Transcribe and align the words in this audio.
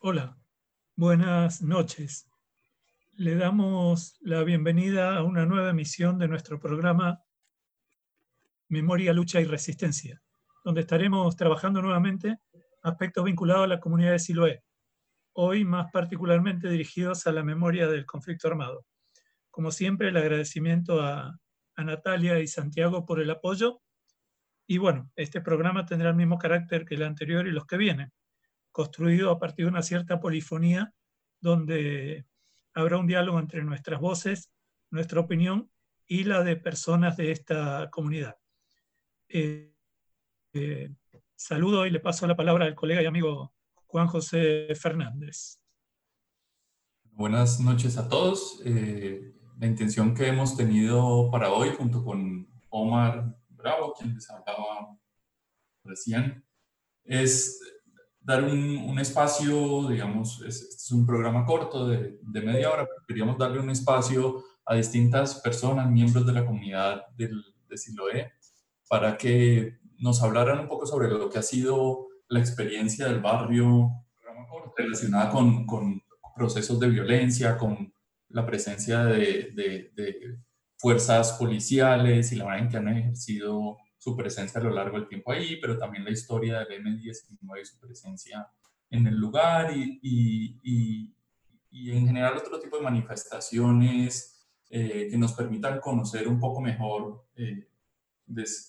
Hola, 0.00 0.38
buenas 0.94 1.60
noches. 1.60 2.30
Le 3.14 3.34
damos 3.34 4.16
la 4.20 4.44
bienvenida 4.44 5.16
a 5.16 5.24
una 5.24 5.44
nueva 5.44 5.70
emisión 5.70 6.18
de 6.20 6.28
nuestro 6.28 6.60
programa 6.60 7.24
Memoria, 8.68 9.12
Lucha 9.12 9.40
y 9.40 9.44
Resistencia, 9.44 10.22
donde 10.64 10.82
estaremos 10.82 11.34
trabajando 11.34 11.82
nuevamente 11.82 12.38
aspectos 12.84 13.24
vinculados 13.24 13.64
a 13.64 13.66
la 13.66 13.80
comunidad 13.80 14.12
de 14.12 14.20
Siloé, 14.20 14.62
hoy 15.32 15.64
más 15.64 15.90
particularmente 15.92 16.68
dirigidos 16.68 17.26
a 17.26 17.32
la 17.32 17.42
memoria 17.42 17.88
del 17.88 18.06
conflicto 18.06 18.46
armado. 18.46 18.86
Como 19.50 19.72
siempre, 19.72 20.10
el 20.10 20.16
agradecimiento 20.16 21.02
a, 21.02 21.40
a 21.74 21.84
Natalia 21.84 22.38
y 22.38 22.46
Santiago 22.46 23.04
por 23.04 23.18
el 23.18 23.32
apoyo. 23.32 23.82
Y 24.64 24.78
bueno, 24.78 25.10
este 25.16 25.40
programa 25.40 25.86
tendrá 25.86 26.10
el 26.10 26.16
mismo 26.16 26.38
carácter 26.38 26.84
que 26.84 26.94
el 26.94 27.02
anterior 27.02 27.48
y 27.48 27.50
los 27.50 27.66
que 27.66 27.78
vienen 27.78 28.12
construido 28.78 29.32
a 29.32 29.40
partir 29.40 29.64
de 29.64 29.72
una 29.72 29.82
cierta 29.82 30.20
polifonía 30.20 30.94
donde 31.40 32.24
habrá 32.74 32.98
un 32.98 33.08
diálogo 33.08 33.40
entre 33.40 33.64
nuestras 33.64 34.00
voces, 34.00 34.52
nuestra 34.92 35.18
opinión 35.18 35.68
y 36.06 36.22
la 36.22 36.44
de 36.44 36.54
personas 36.54 37.16
de 37.16 37.32
esta 37.32 37.90
comunidad. 37.90 38.36
Eh, 39.28 39.74
eh, 40.52 40.94
saludo 41.34 41.86
y 41.86 41.90
le 41.90 41.98
paso 41.98 42.24
la 42.28 42.36
palabra 42.36 42.66
al 42.66 42.76
colega 42.76 43.02
y 43.02 43.06
amigo 43.06 43.52
Juan 43.88 44.06
José 44.06 44.72
Fernández. 44.76 45.58
Buenas 47.02 47.58
noches 47.58 47.98
a 47.98 48.08
todos. 48.08 48.62
Eh, 48.64 49.34
la 49.58 49.66
intención 49.66 50.14
que 50.14 50.28
hemos 50.28 50.56
tenido 50.56 51.32
para 51.32 51.50
hoy, 51.50 51.70
junto 51.76 52.04
con 52.04 52.48
Omar 52.68 53.36
Bravo, 53.48 53.92
quien 53.98 54.14
les 54.14 54.30
hablaba 54.30 54.96
recién, 55.82 56.46
es 57.02 57.60
dar 58.28 58.44
un, 58.44 58.98
espacio, 58.98 59.88
digamos, 59.88 60.42
este 60.46 60.66
es 60.76 60.92
un 60.92 61.06
programa 61.06 61.46
corto 61.46 61.88
de, 61.88 62.18
de, 62.20 62.42
media 62.42 62.70
hora, 62.70 62.84
pero 62.84 63.06
queríamos 63.06 63.38
darle 63.38 63.58
un 63.58 63.70
espacio 63.70 64.44
a 64.66 64.74
distintas 64.74 65.36
personas, 65.36 65.90
miembros 65.90 66.26
de 66.26 66.34
la 66.34 66.44
comunidad 66.44 67.06
del, 67.16 67.42
de 67.66 67.78
Siloé, 67.78 68.32
para 68.86 69.16
que 69.16 69.78
nos 69.96 70.22
hablaran 70.22 70.58
un 70.58 70.68
poco 70.68 70.84
sobre 70.84 71.08
lo 71.08 71.30
que 71.30 71.38
ha 71.38 71.42
sido 71.42 72.08
la 72.28 72.40
experiencia 72.40 73.06
del 73.06 73.20
barrio 73.20 73.92
relacionada 74.76 75.30
con, 75.30 75.64
con 75.64 76.02
procesos 76.36 76.78
de 76.78 76.90
violencia, 76.90 77.56
con 77.56 77.94
la 78.28 78.44
presencia 78.44 79.04
de, 79.04 79.52
de, 79.54 79.90
de, 79.96 80.38
fuerzas 80.76 81.32
policiales 81.32 82.30
y 82.30 82.36
la 82.36 82.44
manera 82.44 82.64
en 82.64 82.70
que 82.70 82.76
han 82.76 82.88
ejercido 82.88 83.78
su 84.08 84.16
presencia 84.16 84.60
a 84.60 84.64
lo 84.64 84.70
largo 84.70 84.98
del 84.98 85.08
tiempo 85.08 85.32
ahí, 85.32 85.56
pero 85.60 85.76
también 85.76 86.04
la 86.04 86.10
historia 86.10 86.64
del 86.64 86.82
M19 86.82 87.60
y 87.60 87.64
su 87.64 87.78
presencia 87.78 88.48
en 88.90 89.06
el 89.06 89.16
lugar 89.16 89.76
y, 89.76 90.00
y, 90.02 91.14
y, 91.70 91.90
en 91.92 92.06
general 92.06 92.38
otro 92.38 92.58
tipo 92.58 92.78
de 92.78 92.82
manifestaciones 92.82 94.46
eh, 94.70 95.08
que 95.10 95.18
nos 95.18 95.34
permitan 95.34 95.80
conocer 95.80 96.26
un 96.26 96.40
poco 96.40 96.60
mejor 96.60 97.26
eh, 97.36 97.68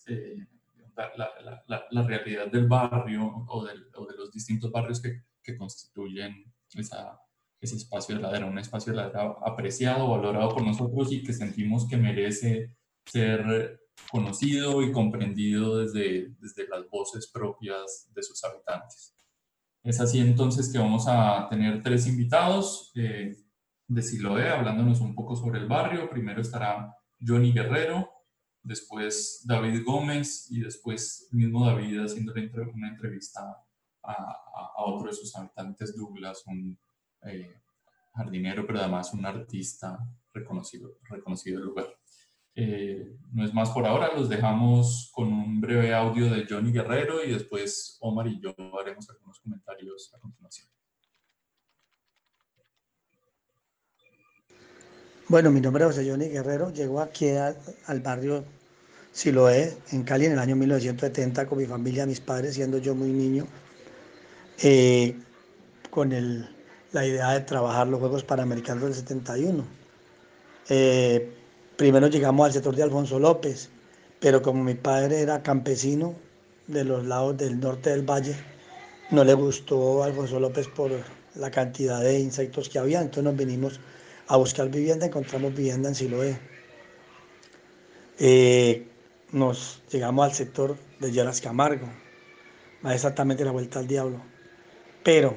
eh, 0.07 0.47
la, 0.95 1.63
la, 1.67 1.85
la, 1.89 2.03
realidad 2.03 2.47
del 2.47 2.67
barrio 2.67 3.45
o, 3.47 3.65
del, 3.65 3.87
o, 3.95 4.05
de 4.05 4.17
los 4.17 4.31
distintos 4.31 4.71
barrios 4.71 5.01
que, 5.01 5.23
que 5.41 5.55
constituyen 5.57 6.43
esa, 6.73 7.17
ese 7.61 7.77
espacio 7.77 8.15
de 8.15 8.21
ladera, 8.21 8.45
un 8.45 8.59
espacio 8.59 8.91
de 8.91 8.97
ladera 8.97 9.35
apreciado, 9.45 10.09
valorado 10.09 10.49
por 10.49 10.65
nosotros 10.65 11.13
y 11.13 11.23
que 11.23 11.31
sentimos 11.31 11.87
que 11.87 11.95
merece 11.95 12.75
ser 13.05 13.79
conocido 14.11 14.81
y 14.81 14.91
comprendido 14.91 15.77
desde, 15.79 16.29
desde 16.39 16.67
las 16.67 16.89
voces 16.89 17.29
propias 17.31 18.07
de 18.13 18.23
sus 18.23 18.43
habitantes. 18.43 19.15
Es 19.83 19.99
así 19.99 20.19
entonces 20.19 20.71
que 20.71 20.79
vamos 20.79 21.05
a 21.07 21.47
tener 21.49 21.81
tres 21.81 22.07
invitados 22.07 22.91
eh, 22.95 23.35
de 23.87 24.01
Siloé 24.01 24.49
hablándonos 24.49 24.99
un 25.01 25.15
poco 25.15 25.35
sobre 25.35 25.59
el 25.59 25.67
barrio. 25.67 26.09
Primero 26.09 26.41
estará 26.41 26.95
Johnny 27.19 27.53
Guerrero, 27.53 28.09
después 28.61 29.43
David 29.45 29.83
Gómez 29.85 30.47
y 30.51 30.59
después 30.59 31.27
mismo 31.31 31.65
David 31.65 31.99
haciendo 31.99 32.33
una 32.33 32.89
entrevista 32.89 33.41
a, 34.03 34.13
a, 34.13 34.83
otro 34.85 35.07
de 35.07 35.15
sus 35.15 35.35
habitantes, 35.35 35.95
Douglas, 35.95 36.43
un 36.45 36.77
eh, 37.23 37.55
jardinero, 38.13 38.65
pero 38.65 38.79
además 38.79 39.13
un 39.13 39.25
artista 39.25 39.99
reconocido, 40.33 40.97
reconocido 41.09 41.59
del 41.59 41.67
lugar. 41.67 41.98
Eh, 42.55 43.15
no 43.31 43.45
es 43.45 43.53
más 43.53 43.69
por 43.69 43.85
ahora, 43.85 44.13
los 44.15 44.27
dejamos 44.27 45.11
con 45.13 45.31
un 45.31 45.61
breve 45.61 45.93
audio 45.93 46.29
de 46.29 46.45
Johnny 46.49 46.71
Guerrero 46.71 47.23
y 47.23 47.31
después 47.31 47.97
Omar 48.01 48.27
y 48.27 48.39
yo 48.41 48.55
haremos 48.79 49.09
algunos 49.09 49.39
comentarios 49.39 50.11
a 50.15 50.19
continuación. 50.19 50.67
Bueno, 55.27 55.51
mi 55.51 55.61
nombre 55.61 55.83
es 55.83 55.91
José 55.91 56.09
Johnny 56.09 56.27
Guerrero, 56.27 56.73
llego 56.73 56.99
aquí 56.99 57.27
al 57.29 58.01
barrio 58.01 58.43
Siloé, 59.11 59.77
en 59.91 60.03
Cali, 60.03 60.25
en 60.25 60.33
el 60.33 60.39
año 60.39 60.55
1970, 60.55 61.47
con 61.47 61.57
mi 61.57 61.65
familia, 61.65 62.05
mis 62.05 62.19
padres, 62.19 62.55
siendo 62.55 62.77
yo 62.77 62.95
muy 62.95 63.09
niño, 63.09 63.47
eh, 64.61 65.15
con 65.89 66.09
la 66.91 67.05
idea 67.05 67.31
de 67.31 67.41
trabajar 67.41 67.87
los 67.87 67.99
Juegos 67.99 68.23
Panamericanos 68.23 68.83
del 68.83 68.93
71. 68.93 69.65
Eh, 70.69 71.38
Primero 71.79 72.07
llegamos 72.07 72.45
al 72.45 72.51
sector 72.51 72.75
de 72.75 72.83
Alfonso 72.83 73.19
López, 73.19 73.69
pero 74.19 74.41
como 74.41 74.61
mi 74.65 74.73
padre 74.73 75.21
era 75.21 75.41
campesino 75.41 76.13
de 76.67 76.83
los 76.83 77.05
lados 77.05 77.37
del 77.37 77.57
norte 77.57 77.91
del 77.91 78.01
valle, 78.01 78.35
no 79.11 79.23
le 79.23 79.33
gustó 79.33 80.03
Alfonso 80.03 80.41
López 80.41 80.67
por 80.67 80.91
la 81.35 81.49
cantidad 81.49 82.01
de 82.01 82.19
insectos 82.19 82.67
que 82.67 82.79
había, 82.79 82.99
entonces 82.99 83.23
nos 83.23 83.37
vinimos 83.37 83.79
a 84.27 84.35
buscar 84.35 84.67
vivienda, 84.67 85.05
encontramos 85.05 85.55
vivienda 85.55 85.87
en 85.87 85.95
Siloé. 85.95 86.37
Eh, 88.19 88.85
nos 89.31 89.81
llegamos 89.89 90.25
al 90.25 90.33
sector 90.33 90.75
de 90.99 91.13
Lleras 91.13 91.39
Camargo, 91.39 91.87
más 92.81 92.93
exactamente 92.93 93.45
la 93.45 93.51
vuelta 93.51 93.79
al 93.79 93.87
diablo. 93.87 94.21
Pero 95.01 95.33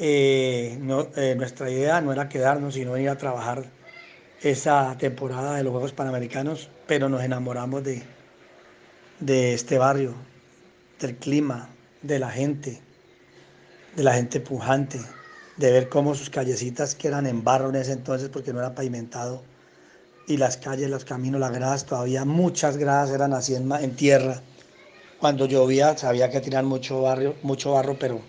eh, 0.00 0.80
eh, 1.14 1.34
nuestra 1.36 1.70
idea 1.70 2.00
no 2.00 2.12
era 2.12 2.28
quedarnos, 2.28 2.74
sino 2.74 2.98
ir 2.98 3.08
a 3.08 3.16
trabajar 3.16 3.81
esa 4.42 4.96
temporada 4.98 5.54
de 5.54 5.62
los 5.62 5.70
Juegos 5.70 5.92
Panamericanos, 5.92 6.68
pero 6.88 7.08
nos 7.08 7.22
enamoramos 7.22 7.84
de, 7.84 8.02
de 9.20 9.54
este 9.54 9.78
barrio, 9.78 10.14
del 10.98 11.16
clima, 11.16 11.68
de 12.02 12.18
la 12.18 12.30
gente, 12.30 12.80
de 13.94 14.02
la 14.02 14.14
gente 14.14 14.40
pujante, 14.40 15.00
de 15.58 15.70
ver 15.70 15.88
cómo 15.88 16.16
sus 16.16 16.28
callecitas 16.28 16.96
que 16.96 17.06
eran 17.06 17.26
en 17.26 17.44
barro 17.44 17.68
en 17.68 17.76
ese 17.76 17.92
entonces 17.92 18.30
porque 18.30 18.52
no 18.52 18.58
era 18.58 18.74
pavimentado, 18.74 19.44
y 20.26 20.36
las 20.36 20.56
calles, 20.56 20.90
los 20.90 21.04
caminos, 21.04 21.40
las 21.40 21.52
gradas, 21.52 21.86
todavía 21.86 22.24
muchas 22.24 22.76
gradas 22.76 23.10
eran 23.10 23.32
así 23.34 23.54
en, 23.54 23.96
tierra. 23.96 24.40
Cuando 25.20 25.46
llovía 25.46 25.96
sabía 25.96 26.30
que 26.30 26.40
tirar 26.40 26.64
mucho, 26.64 27.02
barrio, 27.02 27.36
mucho 27.42 27.72
barro, 27.72 27.96
pero 27.98 28.20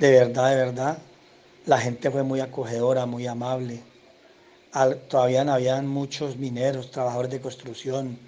de 0.00 0.10
verdad, 0.10 0.50
de 0.50 0.56
verdad, 0.56 0.98
la 1.66 1.78
gente 1.78 2.10
fue 2.10 2.22
muy 2.24 2.40
acogedora, 2.40 3.06
muy 3.06 3.26
amable 3.26 3.82
todavía 5.08 5.40
habían 5.52 5.86
muchos 5.86 6.36
mineros, 6.36 6.90
trabajadores 6.90 7.30
de 7.30 7.40
construcción, 7.40 8.18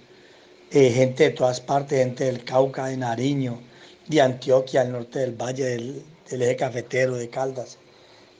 eh, 0.71 0.89
gente 0.91 1.25
de 1.25 1.29
todas 1.31 1.61
partes, 1.61 1.99
gente 1.99 2.25
del 2.25 2.43
Cauca, 2.43 2.87
de 2.87 2.97
Nariño, 2.97 3.59
de 4.07 4.21
Antioquia, 4.21 4.81
al 4.81 4.91
norte 4.91 5.19
del 5.19 5.35
valle, 5.35 5.65
del, 5.65 6.03
eje 6.29 6.55
cafetero, 6.55 7.15
de 7.15 7.29
Caldas. 7.29 7.77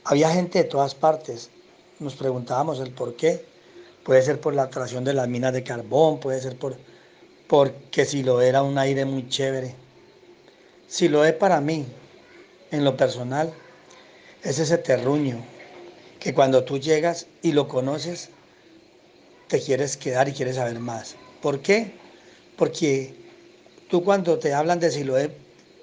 Había 0.06 0.31
gente 0.31 0.64
de 0.64 0.69
todas 0.69 0.96
partes. 0.96 1.50
Nos 2.00 2.16
preguntábamos 2.16 2.80
el 2.80 2.92
por 2.92 3.16
qué. 3.16 3.46
Puede 4.03 4.22
ser 4.24 4.40
por 4.40 4.56
la 4.56 4.64
atracción 4.64 5.03
de 5.03 5.14
las 5.14 5.28
minas 5.28 5.53
de 5.53 5.64
carbón, 5.64 6.19
puede 6.19 6.42
ser 6.42 6.58
por 6.58 6.78
porque 7.48 8.06
si 8.06 8.22
lo 8.22 8.42
era 8.42 8.62
un 8.62 8.78
aire 8.78 9.06
muy 9.06 9.28
chévere. 9.28 9.74
Si 10.88 11.09
lo 11.09 11.25
es 11.25 11.34
para 11.34 11.59
mí, 11.59 11.86
en 12.72 12.84
lo 12.84 12.96
personal, 12.96 13.52
es 14.44 14.60
ese 14.60 14.78
terruño, 14.78 15.44
que 16.19 16.33
cuando 16.33 16.63
tú 16.63 16.80
llegas 16.80 17.27
y 17.42 17.54
lo 17.54 17.68
conoces, 17.68 18.30
te 19.48 19.60
quieres 19.60 19.98
quedar 19.98 20.27
y 20.30 20.33
quieres 20.33 20.57
saber 20.57 20.80
más. 20.80 21.16
¿Por 21.42 21.62
qué? 21.62 21.94
Porque 22.57 23.13
tú 23.89 24.04
cuando 24.04 24.38
te 24.38 24.54
hablan 24.54 24.80
de 24.80 24.92
Siloé, 24.92 25.36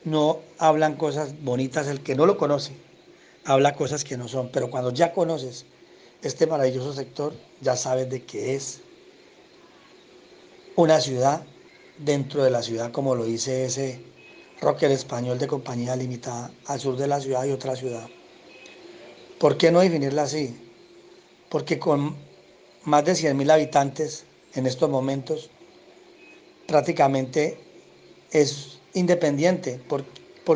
no 0.05 0.41
hablan 0.59 0.97
cosas 0.97 1.35
bonitas, 1.43 1.89
el 1.89 2.01
que 2.01 2.15
no 2.15 2.27
lo 2.27 2.37
conoce, 2.37 2.73
habla 3.45 3.75
cosas 3.75 4.05
que 4.05 4.17
no 4.17 4.29
son, 4.29 4.51
pero 4.53 4.71
cuando 4.71 4.93
ya 4.93 5.13
conoces 5.13 5.65
este 6.23 6.47
maravilloso 6.47 6.93
sector, 6.93 7.35
ya 7.61 7.75
sabes 7.77 8.09
de 8.09 8.23
qué 8.23 8.55
es 8.55 8.81
una 10.77 11.01
ciudad 11.01 11.43
dentro 11.99 12.45
de 12.45 12.51
la 12.51 12.63
ciudad, 12.63 12.93
como 12.93 13.15
lo 13.15 13.25
dice 13.25 13.65
ese 13.65 14.01
rocker 14.61 14.91
español 14.91 15.39
de 15.39 15.47
compañía 15.47 15.97
limitada, 15.97 16.53
al 16.67 16.79
sur 16.79 16.97
de 16.97 17.09
la 17.09 17.21
ciudad 17.21 17.45
y 17.45 17.53
otra 17.53 17.75
ciudad. 17.75 18.07
¿Por 19.39 19.57
qué 19.57 19.71
no 19.71 19.81
definirla 19.81 20.23
así? 20.23 20.57
Porque 21.49 21.79
con 21.79 22.17
más 22.85 23.05
de 23.05 23.13
100.000 23.13 23.51
habitantes 23.51 24.25
en 24.55 24.67
estos 24.67 24.89
momentos, 24.89 25.51
prácticamente 26.67 27.59
es 28.31 28.79
independiente. 28.95 29.81
¿Por, 29.89 30.05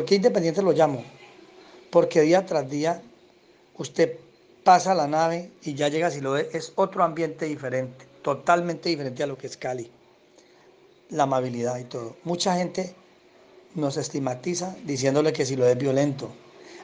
qué 0.05 0.15
independiente 0.15 0.61
lo 0.61 0.71
llamo? 0.71 1.03
porque 1.91 2.21
día 2.21 2.45
tras 2.45 2.67
día 2.69 3.01
usted 3.77 4.17
pasa 4.63 4.95
la 4.95 5.07
nave 5.07 5.51
y 5.61 5.75
ya 5.75 5.89
llega, 5.89 6.09
si 6.09 6.21
lo 6.21 6.31
ve, 6.31 6.49
es 6.53 6.71
otro 6.75 7.03
ambiente 7.03 7.45
diferente, 7.45 8.05
totalmente 8.21 8.89
diferente 8.89 9.21
a 9.21 9.27
lo 9.27 9.37
que 9.37 9.47
es 9.47 9.57
Cali. 9.57 9.91
La 11.09 11.23
amabilidad 11.23 11.77
y 11.77 11.83
todo. 11.83 12.15
Mucha 12.23 12.55
gente 12.55 12.95
nos 13.75 13.97
estigmatiza 13.97 14.75
diciéndole 14.85 15.33
que 15.33 15.45
si 15.45 15.55
lo 15.55 15.67
es 15.67 15.77
violento. 15.77 16.29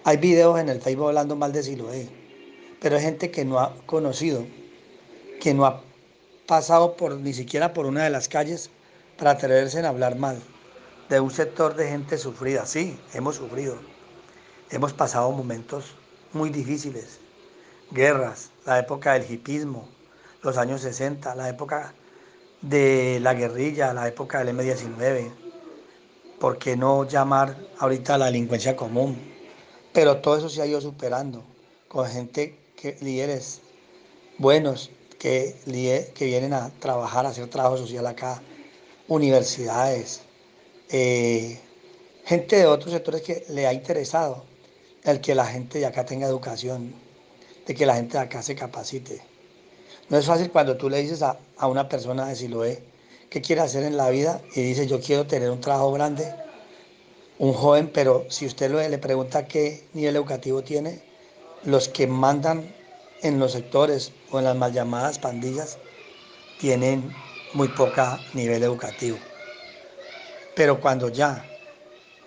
Hay 0.04 0.18
videos 0.18 0.60
en 0.60 0.70
el 0.70 0.82
Facebook 0.82 1.08
hablando 1.08 1.36
mal 1.36 1.52
de 1.52 1.64
Siloé, 1.64 2.08
pero 2.82 2.96
hay 2.96 3.02
gente 3.02 3.32
que 3.32 3.44
no 3.44 3.60
ha 3.60 3.76
conocido, 3.86 4.46
que 5.42 5.54
no 5.54 5.66
ha 5.66 5.82
pasado 6.46 6.96
por 6.96 7.18
ni 7.18 7.34
siquiera 7.34 7.74
por 7.74 7.86
una 7.86 8.04
de 8.04 8.10
las 8.10 8.30
calles 8.30 8.70
para 9.18 9.32
atreverse 9.32 9.80
a 9.80 9.90
hablar 9.90 10.16
mal 10.16 10.42
de 11.10 11.20
un 11.20 11.32
sector 11.32 11.76
de 11.76 11.90
gente 11.90 12.18
sufrida. 12.18 12.66
Sí, 12.66 13.00
hemos 13.14 13.36
sufrido. 13.36 13.76
Hemos 14.70 14.94
pasado 14.94 15.32
momentos 15.32 15.96
muy 16.34 16.50
difíciles. 16.50 17.20
Guerras, 17.92 18.52
la 18.66 18.80
época 18.80 19.14
del 19.14 19.30
hipismo, 19.32 19.88
los 20.42 20.58
años 20.58 20.82
60, 20.82 21.36
la 21.36 21.50
época 21.50 21.94
de 22.62 23.20
la 23.22 23.34
guerrilla, 23.34 23.94
la 23.94 24.08
época 24.08 24.40
del 24.40 24.50
M-19. 24.50 25.32
¿Por 26.40 26.58
qué 26.58 26.76
no 26.76 27.08
llamar 27.08 27.58
ahorita 27.80 28.16
a 28.16 28.18
la 28.18 28.26
delincuencia 28.26 28.76
común? 28.76 29.37
Pero 29.98 30.18
todo 30.18 30.38
eso 30.38 30.48
se 30.48 30.62
ha 30.62 30.68
ido 30.68 30.80
superando 30.80 31.44
con 31.88 32.08
gente, 32.08 32.56
que, 32.76 32.98
líderes 33.02 33.62
buenos 34.38 34.92
que, 35.18 35.56
que 36.14 36.26
vienen 36.26 36.54
a 36.54 36.70
trabajar, 36.80 37.26
a 37.26 37.30
hacer 37.30 37.48
trabajo 37.48 37.78
social 37.78 38.06
acá, 38.06 38.40
universidades, 39.08 40.22
eh, 40.92 41.60
gente 42.26 42.58
de 42.58 42.68
otros 42.68 42.94
sectores 42.94 43.24
que 43.24 43.44
le 43.50 43.66
ha 43.66 43.74
interesado 43.74 44.44
el 45.04 45.20
que 45.20 45.34
la 45.34 45.48
gente 45.48 45.80
de 45.80 45.88
acá 45.88 46.06
tenga 46.06 46.28
educación, 46.28 46.94
de 47.66 47.74
que 47.74 47.88
la 47.88 47.96
gente 47.96 48.20
de 48.20 48.24
acá 48.24 48.44
se 48.44 48.54
capacite. 48.54 49.20
No 50.10 50.20
es 50.20 50.28
fácil 50.28 50.52
cuando 50.52 50.78
tú 50.78 50.92
le 50.92 51.02
dices 51.02 51.24
a, 51.24 51.40
una 51.68 51.90
persona 51.90 52.28
de 52.28 52.36
Siloé 52.36 52.84
qué 53.32 53.42
quiere 53.42 53.62
hacer 53.62 53.82
en 53.82 53.98
la 53.98 54.12
vida 54.12 54.44
y 54.54 54.62
dice 54.62 54.86
yo 54.86 55.02
quiero 55.02 55.26
tener 55.26 55.50
un 55.50 55.60
trabajo 55.60 55.92
grande, 55.92 56.32
un 57.40 57.54
joven, 57.54 57.92
pero 57.94 58.26
si 58.30 58.46
usted 58.46 58.72
le 58.72 58.98
pregunta 58.98 59.48
qué 59.48 59.88
nivel 59.94 60.16
educativo 60.16 60.64
tiene, 60.64 61.02
los 61.64 61.88
que 61.88 62.08
mandan 62.08 62.74
en 63.22 63.40
los 63.40 63.54
sectores 63.54 64.12
o 64.32 64.40
en 64.40 64.46
las 64.46 64.56
mal 64.56 64.74
llamadas 64.74 65.20
pandillas 65.20 65.78
tienen 66.60 67.14
muy 67.54 67.68
poca 67.68 68.20
nivel 68.34 68.64
educativo. 68.64 69.18
Pero 70.56 70.80
cuando 70.80 71.10
ya 71.10 71.46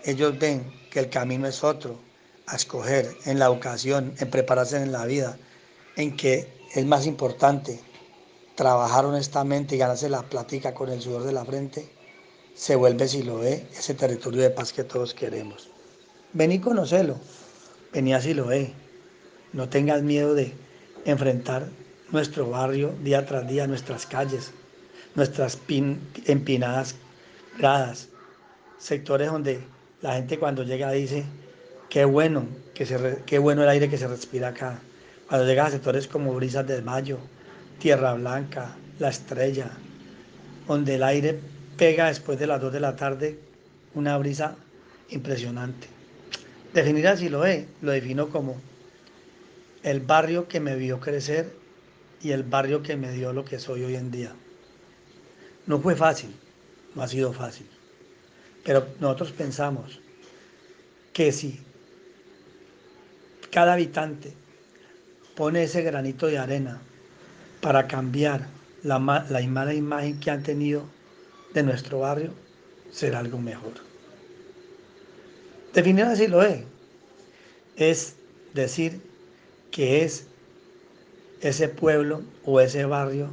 ellos 0.04 0.38
ven 0.38 0.72
que 0.90 1.00
el 1.00 1.10
camino 1.10 1.46
es 1.46 1.64
otro, 1.64 1.98
a 2.46 2.56
escoger 2.56 3.16
en 3.26 3.38
la 3.38 3.46
educación, 3.46 4.14
en 4.18 4.30
prepararse 4.30 4.76
en 4.76 4.92
la 4.92 5.04
vida, 5.04 5.38
en 5.96 6.16
que 6.16 6.48
es 6.74 6.84
más 6.84 7.06
importante 7.06 7.80
trabajar 8.56 9.04
honestamente 9.04 9.74
y 9.74 9.78
ganarse 9.78 10.08
la 10.08 10.22
plática 10.22 10.74
con 10.74 10.90
el 10.90 11.00
sudor 11.00 11.22
de 11.22 11.32
la 11.32 11.44
frente, 11.44 11.88
se 12.54 12.76
vuelve, 12.76 13.08
si 13.08 13.22
lo 13.22 13.38
ve, 13.38 13.66
ese 13.76 13.94
territorio 13.94 14.42
de 14.42 14.50
paz 14.50 14.72
que 14.72 14.84
todos 14.84 15.14
queremos. 15.14 15.68
Ven 16.32 16.52
y 16.52 16.60
conocelo, 16.60 17.16
venía 17.92 18.20
si 18.20 18.34
lo 18.34 18.46
ve. 18.46 18.72
No 19.52 19.68
tengas 19.68 20.02
miedo 20.02 20.34
de 20.34 20.52
enfrentar 21.04 21.68
nuestro 22.12 22.48
barrio 22.50 22.94
día 23.02 23.26
tras 23.26 23.48
día, 23.48 23.66
nuestras 23.66 24.06
calles, 24.06 24.52
nuestras 25.14 25.58
empinadas 26.26 26.94
gradas, 27.58 28.08
sectores 28.78 29.30
donde 29.30 29.60
la 30.02 30.14
gente 30.14 30.38
cuando 30.38 30.62
llega 30.62 30.92
dice, 30.92 31.24
Qué 31.90 32.04
bueno, 32.04 32.46
que 32.72 32.86
qué 33.26 33.38
bueno 33.40 33.64
el 33.64 33.68
aire 33.68 33.90
que 33.90 33.98
se 33.98 34.06
respira 34.06 34.48
acá. 34.48 34.80
Cuando 35.28 35.44
llegas 35.44 35.68
a 35.68 35.70
sectores 35.72 36.06
como 36.06 36.32
Brisas 36.34 36.64
del 36.64 36.84
Mayo, 36.84 37.18
Tierra 37.80 38.14
Blanca, 38.14 38.76
La 39.00 39.08
Estrella, 39.08 39.72
donde 40.68 40.94
el 40.94 41.02
aire 41.02 41.40
pega 41.80 42.08
después 42.08 42.38
de 42.38 42.46
las 42.46 42.60
2 42.60 42.74
de 42.74 42.80
la 42.80 42.94
tarde, 42.94 43.38
una 43.94 44.18
brisa 44.18 44.54
impresionante. 45.08 45.88
Definir 46.74 47.08
así 47.08 47.30
lo 47.30 47.46
es, 47.46 47.64
lo 47.80 47.92
defino 47.92 48.28
como 48.28 48.60
el 49.82 50.00
barrio 50.00 50.46
que 50.46 50.60
me 50.60 50.76
vio 50.76 51.00
crecer 51.00 51.50
y 52.20 52.32
el 52.32 52.42
barrio 52.42 52.82
que 52.82 52.98
me 52.98 53.10
dio 53.12 53.32
lo 53.32 53.46
que 53.46 53.58
soy 53.58 53.82
hoy 53.82 53.96
en 53.96 54.10
día. 54.10 54.34
No 55.64 55.80
fue 55.80 55.96
fácil, 55.96 56.36
no 56.94 57.00
ha 57.00 57.08
sido 57.08 57.32
fácil, 57.32 57.66
pero 58.62 58.86
nosotros 59.00 59.32
pensamos 59.32 60.00
que 61.14 61.32
si 61.32 61.60
cada 63.50 63.72
habitante 63.72 64.34
pone 65.34 65.62
ese 65.62 65.80
granito 65.80 66.26
de 66.26 66.36
arena 66.36 66.78
para 67.62 67.86
cambiar 67.86 68.48
la, 68.82 68.98
la 69.30 69.40
mala 69.46 69.72
imagen 69.72 70.20
que 70.20 70.30
han 70.30 70.42
tenido 70.42 70.99
de 71.54 71.62
nuestro 71.62 72.00
barrio, 72.00 72.32
será 72.90 73.18
algo 73.18 73.38
mejor. 73.38 73.72
Definir 75.74 76.04
así 76.04 76.26
lo 76.26 76.42
es. 76.42 76.64
Es 77.76 78.16
decir 78.54 79.00
que 79.70 80.04
es 80.04 80.26
ese 81.40 81.68
pueblo 81.68 82.22
o 82.44 82.60
ese 82.60 82.84
barrio 82.84 83.30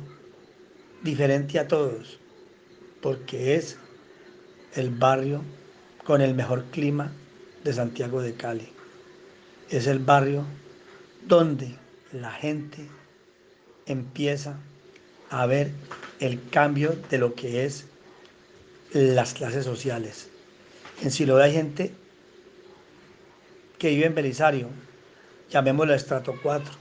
diferente 1.03 1.59
a 1.59 1.67
todos, 1.67 2.19
porque 3.01 3.55
es 3.55 3.77
el 4.75 4.89
barrio 4.89 5.41
con 6.05 6.21
el 6.21 6.33
mejor 6.33 6.63
clima 6.65 7.11
de 7.63 7.73
Santiago 7.73 8.21
de 8.21 8.33
Cali 8.33 8.77
es 9.69 9.87
el 9.87 9.99
barrio 9.99 10.45
donde 11.27 11.75
la 12.13 12.31
gente 12.31 12.87
empieza 13.85 14.57
a 15.29 15.45
ver 15.45 15.71
el 16.19 16.49
cambio 16.49 16.95
de 17.09 17.17
lo 17.17 17.35
que 17.35 17.65
es 17.65 17.85
las 18.93 19.33
clases 19.33 19.65
sociales. 19.65 20.29
En 21.01 21.11
Siloé 21.11 21.43
hay 21.43 21.53
gente 21.53 21.91
que 23.77 23.89
vive 23.89 24.05
en 24.05 24.15
Belisario, 24.15 24.67
llamémoslo 25.49 25.93
estrato 25.93 26.35
4, 26.41 26.73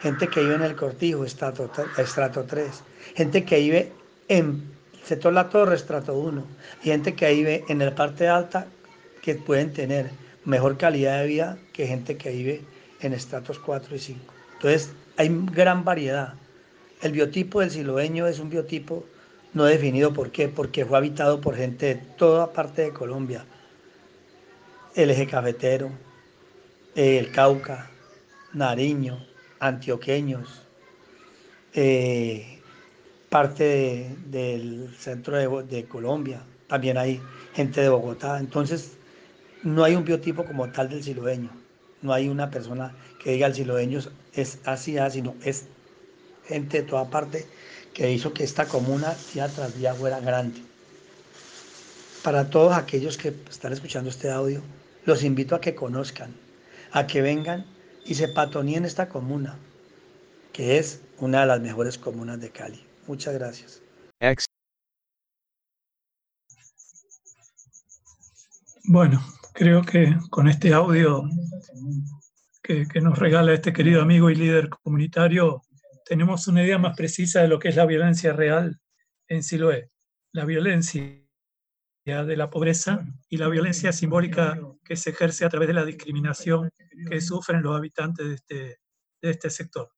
gente 0.00 0.28
que 0.28 0.40
vive 0.40 0.54
en 0.54 0.62
el 0.62 0.76
Cortijo, 0.76 1.24
estrato, 1.24 1.70
estrato 1.96 2.44
3, 2.44 2.82
gente 3.16 3.44
que 3.44 3.58
vive 3.58 3.92
en 4.28 4.70
sector 5.04 5.32
La 5.32 5.48
Torre, 5.48 5.74
estrato 5.74 6.14
1, 6.14 6.44
y 6.84 6.88
gente 6.90 7.14
que 7.14 7.32
vive 7.32 7.64
en 7.68 7.78
la 7.78 7.94
parte 7.94 8.28
alta 8.28 8.66
que 9.22 9.34
pueden 9.34 9.72
tener 9.72 10.10
mejor 10.44 10.78
calidad 10.78 11.20
de 11.20 11.26
vida 11.26 11.58
que 11.72 11.86
gente 11.86 12.16
que 12.16 12.30
vive 12.30 12.62
en 13.00 13.12
estratos 13.12 13.58
4 13.58 13.96
y 13.96 13.98
5. 13.98 14.20
Entonces, 14.54 14.90
hay 15.16 15.28
gran 15.52 15.84
variedad. 15.84 16.34
El 17.02 17.12
biotipo 17.12 17.60
del 17.60 17.70
siloeño 17.70 18.26
es 18.26 18.38
un 18.38 18.50
biotipo 18.50 19.04
no 19.54 19.64
definido. 19.64 20.12
¿Por 20.12 20.30
qué? 20.30 20.48
Porque 20.48 20.84
fue 20.84 20.98
habitado 20.98 21.40
por 21.40 21.56
gente 21.56 21.86
de 21.86 21.94
toda 21.96 22.52
parte 22.52 22.82
de 22.82 22.92
Colombia. 22.92 23.44
El 24.94 25.10
eje 25.10 25.26
cafetero, 25.26 25.90
el 26.94 27.30
Cauca, 27.30 27.90
Nariño, 28.52 29.24
antioqueños, 29.60 30.62
eh, 31.74 32.60
parte 33.28 34.16
del 34.26 34.94
centro 34.98 35.36
de, 35.36 35.64
de 35.64 35.84
Colombia. 35.84 36.42
También 36.66 36.98
hay 36.98 37.20
gente 37.54 37.80
de 37.80 37.88
Bogotá. 37.88 38.38
Entonces, 38.38 38.96
no 39.62 39.84
hay 39.84 39.94
un 39.94 40.04
biotipo 40.04 40.44
como 40.44 40.70
tal 40.70 40.88
del 40.88 41.02
siloeño. 41.02 41.50
No 42.02 42.12
hay 42.12 42.28
una 42.28 42.50
persona 42.50 42.94
que 43.22 43.32
diga 43.32 43.48
el 43.48 43.54
siloeño 43.54 44.00
es 44.32 44.58
así, 44.64 44.98
así, 44.98 45.20
no, 45.20 45.34
es 45.42 45.66
gente 46.46 46.82
de 46.82 46.88
toda 46.88 47.10
parte 47.10 47.46
que 47.98 48.10
hizo 48.10 48.32
que 48.32 48.44
esta 48.44 48.66
comuna 48.66 49.14
día 49.34 49.48
tras 49.48 49.76
día 49.76 49.92
fuera 49.92 50.20
grande. 50.20 50.62
Para 52.22 52.48
todos 52.48 52.72
aquellos 52.74 53.18
que 53.18 53.34
están 53.50 53.72
escuchando 53.72 54.08
este 54.08 54.30
audio, 54.30 54.62
los 55.04 55.24
invito 55.24 55.54
a 55.54 55.60
que 55.60 55.74
conozcan, 55.74 56.32
a 56.92 57.06
que 57.06 57.20
vengan 57.20 57.66
y 58.06 58.14
se 58.14 58.28
patonien 58.28 58.84
esta 58.84 59.08
comuna, 59.08 59.58
que 60.52 60.78
es 60.78 61.02
una 61.18 61.40
de 61.40 61.46
las 61.46 61.60
mejores 61.60 61.98
comunas 61.98 62.40
de 62.40 62.50
Cali. 62.50 62.86
Muchas 63.06 63.34
gracias. 63.34 63.82
Bueno, 68.84 69.20
Creo 69.58 69.82
que 69.82 70.16
con 70.30 70.46
este 70.46 70.72
audio 70.72 71.24
que, 72.62 72.86
nos 73.02 73.18
regala 73.18 73.52
este 73.52 73.72
querido 73.72 74.00
amigo 74.00 74.30
y 74.30 74.36
líder 74.36 74.68
comunitario, 74.68 75.64
tenemos 76.08 76.48
una 76.48 76.64
idea 76.64 76.78
más 76.78 76.96
precisa 76.96 77.42
de 77.42 77.48
lo 77.48 77.58
que 77.58 77.68
es 77.68 77.76
la 77.76 77.84
violencia 77.84 78.32
real 78.32 78.80
en 79.28 79.42
Siloé. 79.42 79.90
La 80.32 80.46
violencia 80.46 81.22
de 82.06 82.36
la 82.36 82.48
pobreza 82.48 83.04
y 83.28 83.36
la 83.36 83.48
violencia 83.48 83.92
simbólica 83.92 84.58
que 84.82 84.96
se 84.96 85.10
ejerce 85.10 85.44
a 85.44 85.50
través 85.50 85.68
de 85.68 85.74
la 85.74 85.84
discriminación 85.84 86.70
que 87.10 87.20
sufren 87.20 87.62
los 87.62 87.76
habitantes 87.76 88.26
de 88.26 88.34
este, 88.34 88.80
de 89.20 89.30
este 89.30 89.50
sector. 89.50 89.92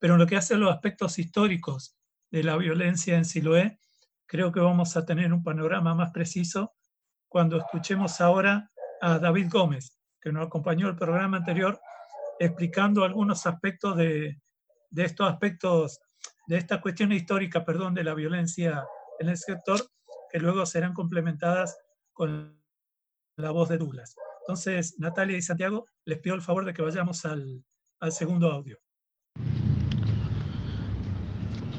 Pero 0.00 0.14
en 0.14 0.20
lo 0.20 0.26
que 0.26 0.36
hace 0.36 0.54
a 0.54 0.58
los 0.58 0.72
aspectos 0.72 1.20
históricos 1.20 1.96
de 2.32 2.42
la 2.42 2.56
violencia 2.56 3.16
en 3.16 3.24
Siloé, 3.24 3.78
creo 4.26 4.50
que 4.50 4.58
vamos 4.58 4.96
a 4.96 5.06
tener 5.06 5.32
un 5.32 5.44
panorama 5.44 5.94
más 5.94 6.10
preciso 6.10 6.74
cuando 7.28 7.58
escuchemos 7.58 8.20
ahora 8.20 8.72
a 9.00 9.20
David 9.20 9.46
Gómez, 9.50 10.00
que 10.20 10.32
nos 10.32 10.46
acompañó 10.46 10.88
el 10.88 10.96
programa 10.96 11.36
anterior, 11.36 11.80
explicando 12.40 13.04
algunos 13.04 13.46
aspectos 13.46 13.96
de, 13.96 14.40
de 14.90 15.04
estos 15.04 15.30
aspectos, 15.30 16.00
de 16.46 16.56
esta 16.56 16.80
cuestión 16.80 17.12
histórica, 17.12 17.64
perdón, 17.64 17.94
de 17.94 18.04
la 18.04 18.14
violencia 18.14 18.86
en 19.18 19.28
el 19.28 19.36
sector, 19.36 19.80
que 20.30 20.38
luego 20.38 20.64
serán 20.66 20.94
complementadas 20.94 21.76
con 22.12 22.58
la 23.36 23.50
voz 23.50 23.68
de 23.68 23.78
Douglas. 23.78 24.16
Entonces, 24.40 24.98
Natalia 24.98 25.36
y 25.36 25.42
Santiago, 25.42 25.86
les 26.04 26.18
pido 26.18 26.34
el 26.34 26.42
favor 26.42 26.64
de 26.64 26.72
que 26.72 26.82
vayamos 26.82 27.24
al, 27.24 27.64
al 28.00 28.12
segundo 28.12 28.50
audio. 28.50 28.78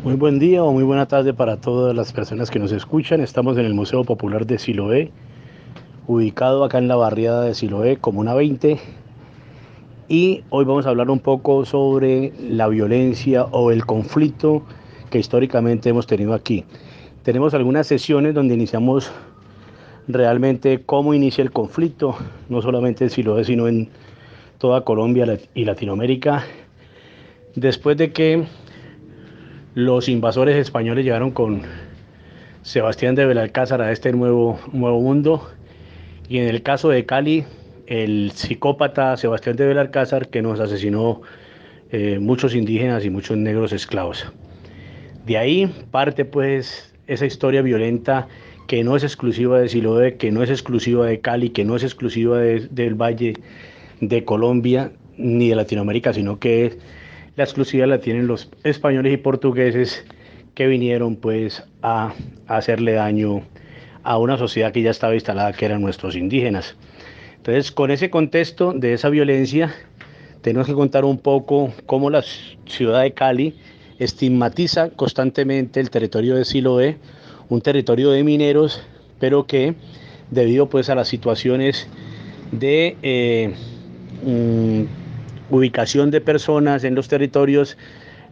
Muy 0.04 0.16
buen 0.16 0.40
día 0.40 0.64
o 0.64 0.72
muy 0.72 0.84
buena 0.84 1.08
tarde 1.08 1.34
para 1.34 1.60
todas 1.60 1.94
las 1.94 2.14
personas 2.14 2.50
que 2.50 2.60
nos 2.60 2.72
escuchan. 2.72 3.20
Estamos 3.20 3.58
en 3.58 3.66
el 3.66 3.74
Museo 3.74 4.06
Popular 4.06 4.46
de 4.46 4.58
Siloé, 4.58 5.12
ubicado 6.08 6.64
acá 6.64 6.78
en 6.78 6.88
la 6.88 6.96
barriada 6.96 7.44
de 7.44 7.54
Siloé, 7.54 7.98
Comuna 7.98 8.34
20. 8.34 8.80
Y 10.12 10.44
hoy 10.50 10.66
vamos 10.66 10.88
a 10.88 10.90
hablar 10.90 11.12
un 11.12 11.20
poco 11.20 11.66
sobre 11.66 12.34
la 12.42 12.68
violencia 12.68 13.44
o 13.44 13.70
el 13.70 13.86
conflicto 13.86 14.64
que 15.12 15.20
históricamente 15.20 15.90
hemos 15.90 16.08
tenido 16.08 16.34
aquí. 16.34 16.66
Tenemos 17.22 17.54
algunas 17.54 17.86
sesiones 17.86 18.34
donde 18.34 18.56
iniciamos 18.56 19.12
realmente 20.08 20.82
cómo 20.84 21.14
inicia 21.14 21.44
el 21.44 21.52
conflicto, 21.52 22.16
no 22.50 22.60
solamente 22.64 23.04
en 23.04 23.12
Siloé, 23.12 23.46
sino 23.46 23.68
en 23.68 23.90
toda 24.58 24.84
Colombia 24.84 25.38
y 25.54 25.66
Latinoamérica. 25.66 26.44
Después 27.54 27.96
de 27.96 28.12
que 28.12 28.46
los 29.76 30.10
invasores 30.10 30.56
españoles 30.56 31.06
llegaron 31.06 31.30
con 31.30 31.62
Sebastián 32.64 33.14
de 33.14 33.28
Belalcázar 33.28 33.84
a 33.84 33.92
este 33.92 34.12
nuevo, 34.12 34.60
nuevo 34.74 35.00
mundo. 35.02 35.48
Y 36.28 36.40
en 36.40 36.48
el 36.48 36.64
caso 36.64 36.90
de 36.90 37.06
Cali, 37.06 37.46
el 37.90 38.32
psicópata 38.36 39.18
Sebastián 39.18 39.56
de 39.56 39.66
Belalcázar 39.66 40.30
que 40.30 40.44
nos 40.44 40.60
asesinó 40.60 41.22
eh, 41.90 42.20
muchos 42.20 42.54
indígenas 42.54 43.04
y 43.04 43.10
muchos 43.10 43.36
negros 43.36 43.74
esclavos. 43.74 44.32
De 45.26 45.40
ahí 45.40 45.74
parte 45.90 46.24
pues 46.24 46.94
esa 47.08 47.26
historia 47.26 47.64
violenta 47.64 48.28
que 48.68 48.84
no 48.84 48.96
es 48.96 49.04
exclusiva 49.04 49.60
de 49.60 49.70
Siloé, 49.70 50.18
que 50.18 50.32
no 50.32 50.44
es 50.44 50.52
exclusiva 50.52 51.08
de 51.08 51.20
Cali, 51.20 51.50
que 51.50 51.66
no 51.66 51.76
es 51.76 51.84
exclusiva 51.84 52.38
del 52.38 52.94
Valle 52.94 53.34
de 54.00 54.24
Colombia 54.24 54.92
ni 55.18 55.50
de 55.50 55.56
Latinoamérica, 55.56 56.14
sino 56.14 56.38
que 56.38 56.78
la 57.36 57.44
exclusividad 57.44 57.88
la 57.88 58.00
tienen 58.00 58.28
los 58.28 58.52
españoles 58.64 59.14
y 59.14 59.18
portugueses 59.18 60.06
que 60.54 60.68
vinieron 60.68 61.16
pues 61.16 61.64
a, 61.82 62.14
hacerle 62.46 62.94
daño 62.94 63.42
a 64.04 64.20
una 64.20 64.38
sociedad 64.38 64.72
que 64.72 64.84
ya 64.84 64.92
estaba 64.92 65.16
instalada, 65.16 65.54
que 65.54 65.66
eran 65.66 65.82
nuestros 65.82 66.16
indígenas. 66.16 66.78
Entonces, 67.40 67.72
con 67.72 67.90
ese 67.90 68.10
contexto 68.10 68.74
de 68.74 68.94
esa 68.94 69.08
violencia, 69.10 69.74
tenemos 70.42 70.68
que 70.68 70.74
contar 70.74 71.06
un 71.06 71.18
poco 71.18 71.74
cómo 71.86 72.10
la 72.10 72.22
ciudad 72.66 73.02
de 73.02 73.14
Cali 73.14 73.56
estigmatiza 73.98 74.90
constantemente 74.90 75.80
el 75.80 75.90
territorio 75.90 76.36
de 76.36 76.44
Siloé, 76.44 76.98
un 77.48 77.62
territorio 77.62 78.12
de 78.12 78.24
mineros, 78.26 78.82
pero 79.20 79.48
que 79.48 79.76
debido 80.32 80.70
pues 80.70 80.90
a 80.90 80.96
las 80.96 81.08
situaciones 81.08 81.88
de 82.52 82.98
eh, 83.04 83.54
mm, 84.26 84.84
ubicación 85.50 86.12
de 86.12 86.20
personas 86.20 86.84
en 86.84 86.94
los 86.94 87.08
territorios, 87.08 87.78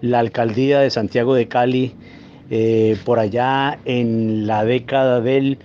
la 0.01 0.19
alcaldía 0.19 0.79
de 0.79 0.89
Santiago 0.89 1.33
de 1.33 1.47
Cali, 1.47 1.93
eh, 2.49 2.97
por 3.05 3.19
allá 3.19 3.79
en 3.85 4.47
la 4.47 4.65
década 4.65 5.21
del 5.21 5.57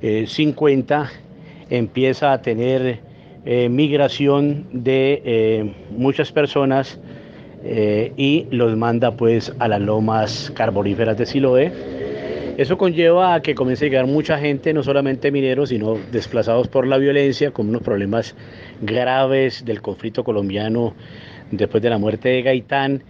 50, 0.00 1.04
eh, 1.04 1.29
empieza 1.70 2.32
a 2.32 2.42
tener 2.42 3.00
eh, 3.44 3.68
migración 3.68 4.66
de 4.72 5.72
muchas 5.90 6.32
personas 6.32 7.00
y 8.16 8.46
los 8.50 8.76
manda 8.76 9.16
pues 9.16 9.52
a 9.58 9.68
las 9.68 9.80
lomas 9.80 10.52
carboníferas 10.54 11.18
de 11.18 11.26
Siloé. 11.26 11.72
Eso 12.60 12.76
conlleva 12.76 13.34
a 13.34 13.40
que 13.40 13.54
comience 13.54 13.86
a 13.86 13.88
llegar 13.88 14.06
mucha 14.06 14.36
gente, 14.38 14.74
no 14.74 14.82
solamente 14.82 15.30
mineros, 15.30 15.70
sino 15.70 15.96
desplazados 16.12 16.68
por 16.68 16.86
la 16.86 16.98
violencia, 16.98 17.52
con 17.52 17.70
unos 17.70 17.80
problemas 17.80 18.34
graves 18.82 19.64
del 19.64 19.80
conflicto 19.80 20.24
colombiano 20.24 20.94
después 21.50 21.82
de 21.82 21.88
la 21.88 21.96
muerte 21.96 22.28
de 22.28 22.42
Gaitán, 22.42 23.02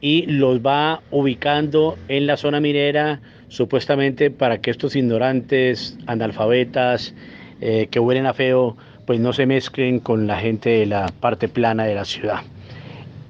y 0.00 0.26
los 0.26 0.60
va 0.60 1.02
ubicando 1.10 1.96
en 2.06 2.28
la 2.28 2.36
zona 2.36 2.60
minera, 2.60 3.20
supuestamente 3.48 4.30
para 4.30 4.58
que 4.58 4.70
estos 4.70 4.94
ignorantes, 4.94 5.98
analfabetas, 6.06 7.14
eh, 7.60 7.88
que 7.90 8.00
huelen 8.00 8.26
a 8.26 8.34
feo, 8.34 8.76
pues 9.06 9.20
no 9.20 9.32
se 9.32 9.46
mezclen 9.46 10.00
con 10.00 10.26
la 10.26 10.38
gente 10.38 10.70
de 10.70 10.86
la 10.86 11.12
parte 11.20 11.48
plana 11.48 11.84
de 11.84 11.94
la 11.94 12.04
ciudad. 12.04 12.42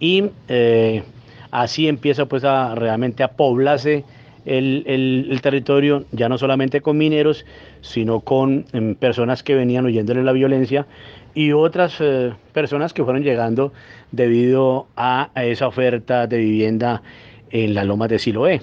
Y 0.01 0.31
eh, 0.49 1.03
así 1.51 1.89
empieza 1.89 2.27
pues 2.27 2.45
a 2.45 2.75
realmente 2.75 3.23
a 3.23 3.29
poblarse 3.29 4.05
el, 4.45 5.39
territorio, 5.43 6.05
ya 6.13 6.29
no 6.29 6.39
solamente 6.39 6.81
con 6.81 6.99
mineros, 6.99 7.47
sino 7.81 8.21
con 8.21 8.67
em, 8.73 8.95
personas 8.95 9.43
que 9.43 9.55
venían 9.55 9.87
huyéndole 9.87 10.23
la 10.23 10.33
violencia 10.33 10.87
y 11.35 11.53
otras 11.53 11.97
eh, 12.01 12.33
personas 12.53 12.93
que 12.93 13.05
fueron 13.05 13.23
llegando 13.23 13.73
debido 14.13 14.87
a, 14.97 15.31
esa 15.37 15.67
oferta 15.67 16.27
de 16.27 16.39
vivienda 16.39 17.03
en 17.51 17.75
las 17.75 17.87
lomas 17.87 18.09
de 18.09 18.19
Siloé. 18.19 18.61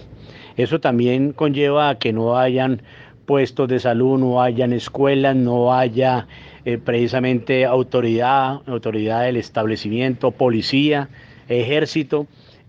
Eso 0.57 0.79
también 0.79 1.33
conlleva 1.33 1.89
a 1.89 1.95
que 1.97 2.13
no 2.13 2.37
hayan 2.37 2.81
puestos 3.31 3.69
de 3.69 3.79
salud, 3.79 4.19
no 4.19 4.41
hayan 4.41 4.73
escuelas, 4.73 5.37
no 5.37 5.73
haya 5.73 6.27
eh, 6.65 6.77
precisamente 6.77 7.63
autoridad, 7.63 8.59
autoridad 8.67 9.23
del 9.23 9.37
establecimiento, 9.37 10.31
policía, 10.31 11.07
ejército, 11.47 12.27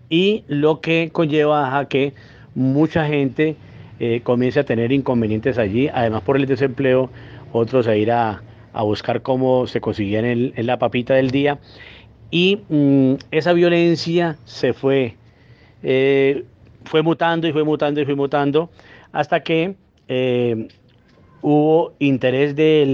y 0.09 0.45
lo 0.47 0.79
que 0.79 1.09
conlleva 1.11 1.77
a 1.77 1.89
que 1.89 2.13
mucha 2.55 3.05
gente 3.07 3.57
eh, 3.99 4.21
comienza 4.23 4.61
a 4.61 4.63
tener 4.63 4.93
inconvenientes 4.93 5.57
allí, 5.57 5.89
además 5.93 6.21
por 6.21 6.37
el 6.37 6.45
desempleo, 6.45 7.09
otros 7.51 7.85
a 7.87 7.97
ir 7.97 8.09
a, 8.13 8.41
buscar 8.73 9.21
cómo 9.21 9.67
se 9.67 9.81
consiguían 9.81 10.23
en 10.23 10.65
la 10.65 10.79
papita 10.79 11.13
del 11.13 11.29
día. 11.29 11.59
Y 12.31 12.61
mm, 12.69 13.15
esa 13.31 13.51
violencia 13.51 14.37
se 14.45 14.71
fue, 14.71 15.17
eh, 15.83 16.45
fue 16.85 17.01
mutando 17.01 17.49
y 17.49 17.51
fue 17.51 17.65
mutando 17.65 17.99
y 17.99 18.05
fue 18.05 18.15
mutando 18.15 18.69
hasta 19.11 19.41
que 19.43 19.75
eh, 20.07 20.67
hubo 21.41 21.93
interés 21.99 22.55
de 22.55 22.85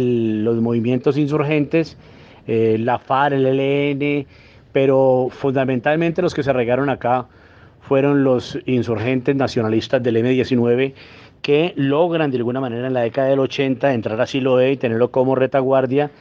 los 0.43 0.57
movimientos 0.57 1.17
insurgentes, 1.17 1.97
la 2.47 2.97
FARC, 2.97 3.33
el 3.33 3.45
ELN, 3.45 4.25
pero 4.71 5.27
fundamentalmente 5.29 6.23
los 6.23 6.33
que 6.33 6.41
se 6.41 6.51
regaron 6.51 6.89
acá 6.89 7.27
fueron 7.81 8.23
los 8.23 8.57
insurgentes 8.65 9.35
nacionalistas 9.35 10.01
del 10.01 10.17
M-19 10.17 10.93
que 11.41 11.73
logran 11.75 12.31
de 12.31 12.37
alguna 12.37 12.59
manera 12.59 12.87
en 12.87 12.93
la 12.93 13.01
década 13.01 13.29
del 13.29 13.39
80 13.39 13.93
entrar 13.93 14.19
a 14.21 14.27
Siloé 14.27 14.73
y 14.73 14.77
tenerlo 14.77 15.11
como 15.11 15.35
retaguardia 15.35 16.11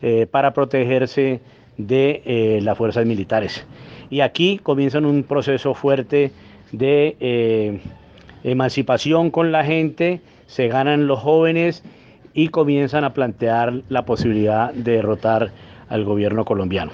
eh, 0.00 0.26
para 0.30 0.52
protegerse 0.52 1.40
de 1.76 2.22
eh, 2.24 2.60
las 2.62 2.76
fuerzas 2.76 3.06
militares. 3.06 3.64
Y 4.10 4.20
aquí 4.20 4.58
comienzan 4.62 5.04
un 5.04 5.22
proceso 5.22 5.74
fuerte 5.74 6.32
de 6.72 7.16
eh, 7.20 7.80
emancipación 8.44 9.30
con 9.30 9.52
la 9.52 9.64
gente, 9.64 10.20
se 10.46 10.68
ganan 10.68 11.06
los 11.06 11.20
jóvenes 11.20 11.82
y 12.34 12.48
comienzan 12.48 13.04
a 13.04 13.12
plantear 13.12 13.82
la 13.88 14.04
posibilidad 14.04 14.72
de 14.72 14.92
derrotar 14.92 15.50
al 15.88 16.04
gobierno 16.04 16.44
colombiano. 16.44 16.92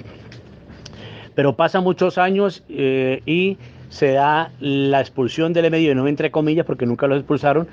Pero 1.35 1.55
pasan 1.55 1.85
muchos 1.85 2.19
años 2.19 2.65
y 2.69 3.59
se 3.89 4.13
da 4.13 4.51
la 4.61 5.01
expulsión 5.01 5.53
del 5.53 5.73
M19, 5.73 6.09
entre 6.09 6.31
comillas, 6.31 6.67
porque 6.67 6.87
nunca 6.87 7.07
los 7.07 7.19
expulsaron, 7.19 7.69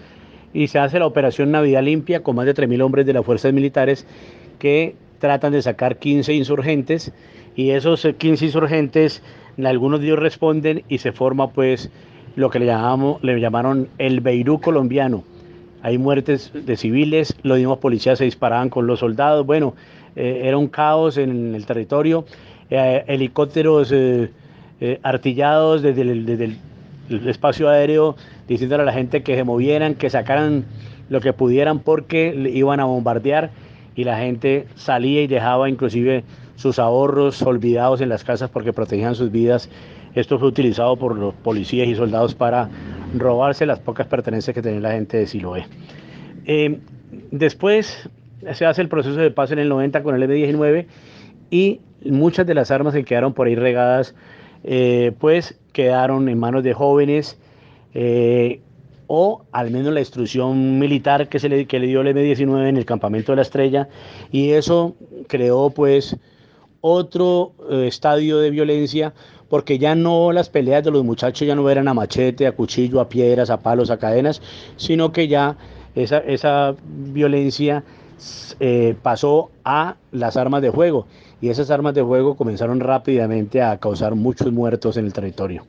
y 0.54 0.68
se 0.68 0.80
hace 0.80 1.00
la 1.00 1.06
operación 1.06 1.52
Navidad 1.52 1.84
Limpia 1.84 2.24
con 2.24 2.36
más 2.36 2.46
de 2.46 2.54
3.000 2.54 2.82
hombres 2.82 3.06
de 3.06 3.14
las 3.14 3.26
fuerzas 3.26 3.52
militares 3.52 4.08
que 4.60 4.96
tratan 5.20 5.52
de 5.52 5.62
sacar 5.62 5.98
15 5.98 6.34
insurgentes, 6.34 7.12
y 7.56 7.72
esos 7.72 8.08
15 8.18 8.46
insurgentes, 8.46 9.24
algunos 9.64 10.00
de 10.00 10.08
ellos 10.08 10.20
responden 10.20 10.84
y 10.88 11.00
se 11.00 11.12
forma 11.12 11.50
pues 11.50 11.90
lo 12.36 12.50
que 12.50 12.60
le, 12.60 12.66
llamamos, 12.66 13.24
le 13.24 13.40
llamaron 13.40 13.90
el 13.98 14.20
Beirú 14.22 14.60
colombiano. 14.60 15.24
Hay 15.86 16.00
muertes 16.00 16.52
de 16.52 16.78
civiles, 16.78 17.36
los 17.44 17.60
mismos 17.60 17.78
policías 17.78 18.18
se 18.18 18.24
disparaban 18.24 18.70
con 18.70 18.88
los 18.88 19.02
soldados, 19.02 19.46
bueno, 19.46 19.76
eh, 20.16 20.42
era 20.46 20.58
un 20.58 20.68
caos 20.68 21.18
en 21.18 21.54
el 21.54 21.66
territorio, 21.68 22.26
eh, 22.72 23.04
helicópteros... 23.08 23.94
Eh, 23.94 25.00
artillados 25.04 25.82
desde 25.82 26.02
el, 26.02 26.58
espacio 27.28 27.70
aéreo, 27.70 28.18
diciéndole 28.46 28.84
a 28.84 28.86
la 28.86 28.92
gente 28.92 29.24
que 29.24 29.36
se 29.36 29.46
movieran, 29.46 29.96
que 29.96 30.10
sacaran 30.10 30.66
lo 31.08 31.22
que 31.22 31.32
pudieran 31.32 31.80
porque 31.80 32.52
iban 32.54 32.82
a 32.82 32.86
bombardear. 32.86 33.52
Y 33.96 34.04
la 34.04 34.18
gente 34.18 34.68
salía 34.76 35.22
y 35.22 35.28
dejaba 35.28 35.70
inclusive 35.70 36.26
sus 36.58 36.78
ahorros 36.78 37.42
olvidados 37.42 38.02
en 38.02 38.10
las 38.10 38.26
casas 38.26 38.50
porque 38.50 38.74
protegían 38.74 39.16
sus 39.16 39.32
vidas. 39.32 39.70
Esto 40.14 40.40
fue 40.40 40.50
utilizado 40.50 40.98
por 40.98 41.18
los 41.18 41.34
policías 41.34 41.88
y 41.88 41.96
soldados 41.96 42.36
para 42.36 42.70
robarse 43.20 43.66
las 43.66 43.80
pocas 43.80 44.08
pertenencias 44.08 44.54
que 44.54 44.62
tenía 44.62 44.80
la 44.80 44.92
gente 44.92 45.18
de 45.18 45.28
Siloé. 45.28 45.66
Eh, 46.46 46.80
después 47.32 48.10
se 48.54 48.66
hace 48.66 48.82
el 48.82 48.90
proceso 48.90 49.16
de 49.16 49.32
paz 49.32 49.52
en 49.52 49.60
el 49.60 49.70
90 49.70 50.04
con 50.04 50.16
el 50.16 50.24
M-19 50.24 50.86
y 51.50 51.82
muchas 52.04 52.46
de 52.46 52.54
las 52.54 52.72
armas 52.72 52.94
que 52.94 53.04
quedaron 53.04 53.34
por 53.34 53.48
ahí 53.48 53.56
regadas, 53.56 54.16
eh, 54.64 55.14
pues 55.20 55.60
quedaron 55.74 56.30
en 56.30 56.40
manos 56.40 56.64
de 56.64 56.74
jóvenes 56.74 57.40
eh, 57.94 58.62
o 59.08 59.46
al 59.52 59.72
menos 59.72 59.94
la 59.94 60.00
instrucción 60.00 60.80
militar 60.80 61.30
que, 61.30 61.40
se 61.40 61.50
le, 61.50 61.66
que 61.66 61.80
le 61.80 61.88
dio 61.88 62.02
el 62.02 62.08
M-19 62.08 62.70
en 62.70 62.78
el 62.78 62.86
campamento 62.86 63.32
de 63.32 63.38
la 63.38 63.42
estrella 63.44 63.88
y 64.32 64.52
eso 64.52 64.96
creó 65.28 65.70
pues 65.70 66.18
otro 66.88 67.54
eh, 67.72 67.88
estadio 67.88 68.38
de 68.38 68.52
violencia 68.52 69.14
porque 69.50 69.80
ya 69.80 69.96
no 69.96 70.32
las 70.32 70.50
peleas 70.50 70.84
de 70.84 70.92
los 70.92 71.04
muchachos 71.04 71.48
ya 71.48 71.56
no 71.56 71.68
eran 71.68 71.88
a 71.88 71.96
machete, 71.96 72.46
a 72.46 72.52
cuchillo, 72.52 73.00
a 73.00 73.10
piedras, 73.10 73.50
a 73.50 73.60
palos, 73.60 73.90
a 73.90 73.98
cadenas, 73.98 74.42
sino 74.78 75.12
que 75.12 75.28
ya 75.28 75.58
esa, 75.96 76.20
esa 76.20 76.76
violencia 76.86 77.84
eh, 78.60 78.96
pasó 79.02 79.50
a 79.64 79.96
las 80.12 80.38
armas 80.38 80.62
de 80.62 80.70
juego 80.70 81.08
y 81.42 81.50
esas 81.50 81.72
armas 81.72 81.96
de 81.96 82.04
fuego 82.04 82.36
comenzaron 82.36 82.80
rápidamente 82.80 83.64
a 83.64 83.78
causar 83.78 84.14
muchos 84.14 84.52
muertos 84.52 84.98
en 84.98 85.06
el 85.06 85.14
territorio. 85.14 85.66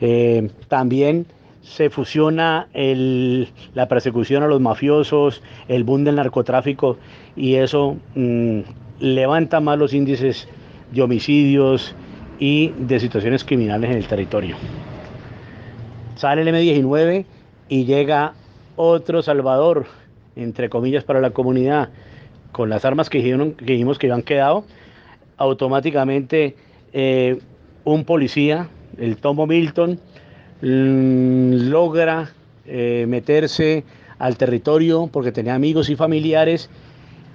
Eh, 0.00 0.48
también 0.68 1.26
se 1.62 1.90
fusiona 1.90 2.68
la 2.72 3.88
persecución 3.88 4.44
a 4.44 4.46
los 4.46 4.60
mafiosos, 4.60 5.42
el 5.66 5.82
boom 5.82 6.04
del 6.04 6.16
narcotráfico 6.16 6.98
y 7.36 7.56
eso 7.56 7.96
mm, 8.14 8.60
levanta 9.00 9.60
más 9.60 9.78
los 9.78 9.92
índices 9.92 10.48
de 10.92 11.02
homicidios 11.02 11.94
y 12.38 12.68
de 12.78 13.00
situaciones 13.00 13.44
criminales 13.44 13.90
en 13.90 13.96
el 13.96 14.06
territorio. 14.06 14.56
Sale 16.16 16.42
el 16.42 16.48
M19 16.48 17.24
y 17.68 17.84
llega 17.84 18.34
otro 18.76 19.22
Salvador, 19.22 19.86
entre 20.36 20.68
comillas, 20.68 21.04
para 21.04 21.20
la 21.20 21.30
comunidad, 21.30 21.90
con 22.52 22.68
las 22.68 22.84
armas 22.84 23.10
que, 23.10 23.18
dijimos 23.18 23.98
que 23.98 24.06
habían 24.06 24.22
quedado, 24.22 24.64
automáticamente 25.36 26.56
eh, 26.92 27.38
un 27.84 28.04
policía, 28.04 28.68
el 28.98 29.16
Tomo 29.16 29.46
Milton, 29.46 29.98
Mm, 30.62 31.70
logra 31.70 32.32
eh, 32.66 33.06
meterse 33.08 33.84
al 34.18 34.36
territorio 34.36 35.08
porque 35.10 35.32
tenía 35.32 35.54
amigos 35.54 35.88
y 35.88 35.96
familiares 35.96 36.68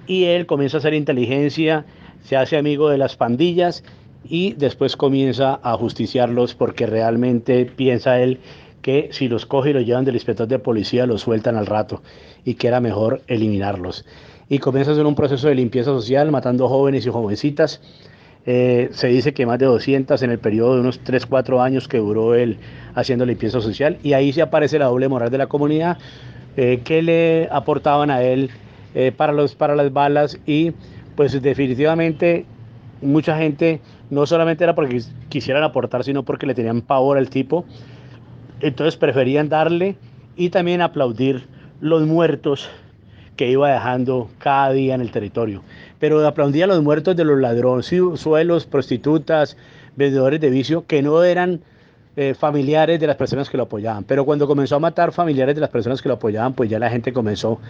y 0.06 0.24
él 0.24 0.46
comienza 0.46 0.76
a 0.76 0.80
hacer 0.80 0.94
inteligencia, 0.94 1.84
se 2.22 2.36
hace 2.36 2.56
amigo 2.56 2.88
de 2.88 2.98
las 2.98 3.16
pandillas 3.16 3.84
y 4.28 4.54
después 4.54 4.96
comienza 4.96 5.60
a 5.62 5.76
justiciarlos 5.76 6.54
porque 6.54 6.86
realmente 6.86 7.64
piensa 7.66 8.20
él 8.20 8.40
que 8.82 9.08
si 9.12 9.28
los 9.28 9.46
coge 9.46 9.70
y 9.70 9.72
los 9.72 9.84
llevan 9.84 10.04
del 10.04 10.14
inspector 10.14 10.46
de 10.46 10.58
policía 10.58 11.06
los 11.06 11.22
sueltan 11.22 11.56
al 11.56 11.66
rato 11.66 12.02
y 12.44 12.54
que 12.54 12.68
era 12.68 12.80
mejor 12.80 13.22
eliminarlos. 13.26 14.04
Y 14.48 14.58
comienza 14.58 14.92
a 14.92 14.94
hacer 14.94 15.06
un 15.06 15.16
proceso 15.16 15.48
de 15.48 15.56
limpieza 15.56 15.90
social 15.90 16.30
matando 16.30 16.68
jóvenes 16.68 17.04
y 17.06 17.10
jovencitas 17.10 17.80
eh, 18.48 18.90
se 18.92 19.08
dice 19.08 19.34
que 19.34 19.44
más 19.44 19.58
de 19.58 19.66
200 19.66 20.22
en 20.22 20.30
el 20.30 20.38
periodo 20.38 20.74
de 20.74 20.80
unos 20.80 21.00
3, 21.00 21.26
4 21.26 21.60
años 21.60 21.88
que 21.88 21.98
duró 21.98 22.36
él 22.36 22.58
haciendo 22.94 23.26
limpieza 23.26 23.60
social. 23.60 23.98
Y 24.04 24.12
ahí 24.12 24.32
se 24.32 24.40
aparece 24.40 24.78
la 24.78 24.86
doble 24.86 25.08
moral 25.08 25.30
de 25.30 25.38
la 25.38 25.48
comunidad, 25.48 25.98
eh, 26.56 26.80
que 26.84 27.02
le 27.02 27.48
aportaban 27.50 28.08
a 28.08 28.22
él 28.22 28.50
eh, 28.96 29.12
para, 29.12 29.34
los, 29.34 29.54
para 29.54 29.76
las 29.76 29.92
balas. 29.92 30.40
Y 30.46 30.72
pues 31.16 31.40
definitivamente 31.42 32.46
mucha 33.02 33.36
gente 33.36 33.82
no 34.08 34.24
solamente 34.24 34.64
era 34.64 34.74
porque 34.74 35.02
quisieran 35.28 35.62
aportar, 35.62 36.02
sino 36.02 36.22
porque 36.22 36.46
le 36.46 36.54
tenían 36.54 36.80
pavor 36.80 37.18
al 37.18 37.28
tipo. 37.28 37.66
Entonces 38.60 38.96
preferían 38.96 39.50
darle 39.50 39.96
y 40.34 40.48
también 40.48 40.80
aplaudir 40.80 41.46
los 41.82 42.06
muertos 42.06 42.70
que 43.36 43.50
iba 43.50 43.70
dejando 43.70 44.30
cada 44.38 44.72
día 44.72 44.94
en 44.94 45.02
el 45.02 45.10
territorio. 45.10 45.62
Pero 45.98 46.26
aplaudía 46.26 46.64
a 46.64 46.68
los 46.68 46.82
muertos 46.82 47.14
de 47.16 47.24
los 47.26 47.38
ladrones, 47.38 47.92
suelos, 48.14 48.64
prostitutas, 48.64 49.58
vendedores 49.94 50.40
de 50.40 50.48
vicio, 50.48 50.86
que 50.86 51.02
no 51.02 51.22
eran 51.22 51.60
eh, 52.16 52.32
familiares 52.32 52.98
de 52.98 53.06
las 53.06 53.16
personas 53.16 53.50
que 53.50 53.58
lo 53.58 53.64
apoyaban. 53.64 54.04
Pero 54.04 54.24
cuando 54.24 54.46
comenzó 54.46 54.76
a 54.76 54.78
matar 54.78 55.12
familiares 55.12 55.54
de 55.54 55.60
las 55.60 55.68
personas 55.68 56.00
que 56.00 56.08
lo 56.08 56.14
apoyaban, 56.14 56.54
pues 56.54 56.70
ya 56.70 56.78
la 56.78 56.88
gente 56.88 57.12
comenzó 57.12 57.60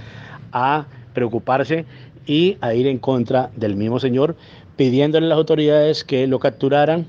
a 0.52 0.86
preocuparse 1.16 1.86
y 2.26 2.58
a 2.60 2.74
ir 2.74 2.86
en 2.86 2.98
contra 2.98 3.50
del 3.56 3.74
mismo 3.74 3.98
señor, 3.98 4.36
pidiéndole 4.76 5.26
a 5.26 5.30
las 5.30 5.38
autoridades 5.38 6.04
que 6.04 6.26
lo 6.26 6.38
capturaran. 6.38 7.06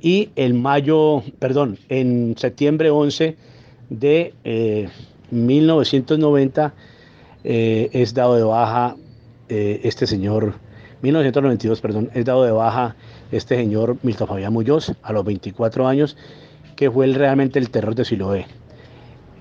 Y 0.00 0.30
en 0.34 0.60
mayo, 0.60 1.22
perdón, 1.38 1.78
en 1.90 2.34
septiembre 2.38 2.90
11 2.90 3.36
de 3.90 4.88
1990, 5.30 6.66
eh, 6.66 6.70
eh, 7.44 7.90
es 7.92 8.14
dado 8.14 8.36
de 8.36 8.42
baja 8.42 8.96
eh, 9.48 9.80
este 9.84 10.06
señor, 10.06 10.54
1992, 11.02 11.80
perdón, 11.80 12.10
es 12.14 12.24
dado 12.24 12.44
de 12.44 12.52
baja 12.52 12.96
este 13.32 13.56
señor 13.56 13.98
Milton 14.02 14.28
Fabián 14.28 14.52
Muñoz 14.52 14.92
a 15.02 15.12
los 15.12 15.24
24 15.24 15.86
años, 15.86 16.16
que 16.74 16.90
fue 16.90 17.06
realmente 17.08 17.58
el 17.58 17.68
terror 17.70 17.94
de 17.94 18.04
Siloé. 18.04 18.46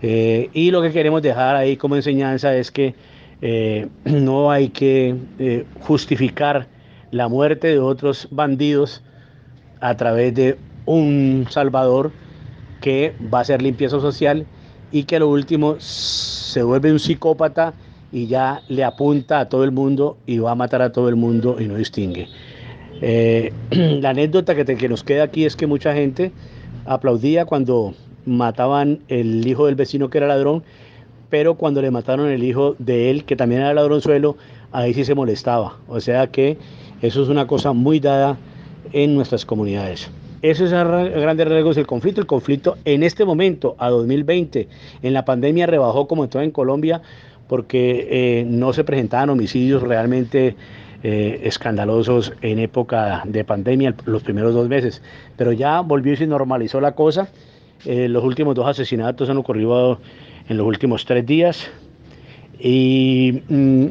Y 0.04 0.72
lo 0.72 0.82
que 0.82 0.92
queremos 0.92 1.22
dejar 1.22 1.56
ahí 1.56 1.78
como 1.78 1.96
enseñanza 1.96 2.56
es 2.56 2.72
que 2.72 2.96
no 4.06 4.52
hay 4.52 4.70
que 4.70 5.66
justificar 5.82 6.68
la 7.12 7.28
muerte 7.28 7.68
de 7.68 7.80
otros 7.80 8.28
bandidos 8.32 9.04
a 9.80 9.96
través 9.98 10.34
de 10.34 10.58
un 10.86 11.48
salvador 11.50 12.12
que 12.82 13.14
va 13.34 13.40
a 13.40 13.42
hacer 13.42 13.62
limpieza 13.62 14.00
social 14.00 14.46
y 14.92 15.04
que 15.04 15.18
a 15.18 15.20
lo 15.20 15.30
último 15.30 15.76
se 15.80 16.64
vuelve 16.64 16.92
un 16.92 17.00
psicópata 17.00 17.74
y 18.12 18.28
ya 18.28 18.62
le 18.68 18.84
apunta 18.84 19.40
a 19.40 19.50
todo 19.50 19.64
el 19.64 19.72
mundo 19.72 20.18
y 20.26 20.40
va 20.40 20.52
a 20.52 20.56
matar 20.56 20.82
a 20.82 20.92
todo 20.92 21.08
el 21.08 21.16
mundo 21.16 21.58
y 21.60 21.66
no 21.66 21.76
distingue. 21.76 22.28
Eh, 23.02 23.54
la 23.72 24.10
anécdota 24.10 24.56
que, 24.56 24.66
que 24.66 24.90
nos 24.90 25.04
queda 25.04 25.24
aquí 25.24 25.46
es 25.46 25.56
que 25.56 25.68
mucha 25.68 25.94
gente 25.94 26.32
aplaudía 26.86 27.46
cuando 27.46 27.94
mataban 28.26 29.00
el 29.08 29.48
hijo 29.48 29.66
del 29.66 29.76
vecino 29.76 30.10
que 30.10 30.18
era 30.18 30.28
ladrón, 30.28 30.64
pero 31.32 31.56
cuando 31.56 31.82
le 31.82 31.90
mataron 31.90 32.30
el 32.30 32.44
hijo 32.44 32.76
de 32.78 33.10
él, 33.10 33.24
que 33.24 33.36
también 33.36 33.62
era 33.62 33.74
ladronzuelo, 33.74 34.38
ahí 34.72 34.94
sí 34.94 35.06
se 35.06 35.16
molestaba. 35.16 35.78
O 35.88 36.00
sea 36.00 36.28
que 36.28 36.58
eso 37.02 37.24
es 37.24 37.30
una 37.30 37.48
cosa 37.48 37.74
muy 37.74 38.00
dada 38.00 38.38
en 38.92 39.16
nuestras 39.16 39.46
comunidades. 39.46 40.12
Eso 40.42 40.66
es 40.66 40.74
a 40.74 40.84
grandes 40.84 41.48
rasgos 41.48 41.78
el 41.78 41.88
conflicto. 41.88 42.20
El 42.20 42.28
conflicto 42.28 42.78
en 42.84 43.02
este 43.04 43.26
momento, 43.26 43.76
a 43.80 43.90
2020, 43.90 44.68
en 45.02 45.14
la 45.14 45.24
pandemia 45.24 45.68
rebajó 45.68 46.08
como 46.08 46.26
en 46.26 46.30
en 46.42 46.52
Colombia 46.52 47.02
porque 47.48 48.08
eh, 48.10 48.46
no 48.46 48.74
se 48.74 48.84
presentaban 48.84 49.30
homicidios 49.30 49.84
realmente 49.84 50.56
eh, 51.04 51.42
escandalosos 51.44 52.34
en 52.42 52.60
época 52.60 53.24
de 53.26 53.44
pandemia, 53.44 53.96
los 54.06 54.24
primeros 54.24 54.54
dos 54.54 54.68
meses. 54.68 55.02
Pero 55.38 55.54
ya 55.54 55.80
volvió 55.82 56.14
y 56.14 56.18
se 56.18 56.28
normalizó 56.28 56.82
la 56.82 56.94
cosa. 56.94 57.30
Eh, 57.86 58.08
los 58.08 58.24
últimos 58.24 58.54
dos 58.54 58.68
asesinatos 58.68 59.30
han 59.30 59.38
ocurrido 59.38 60.00
en 60.48 60.58
los 60.58 60.66
últimos 60.66 61.06
tres 61.06 61.26
días. 61.26 61.70
Y 62.60 63.42
mm, 63.50 63.86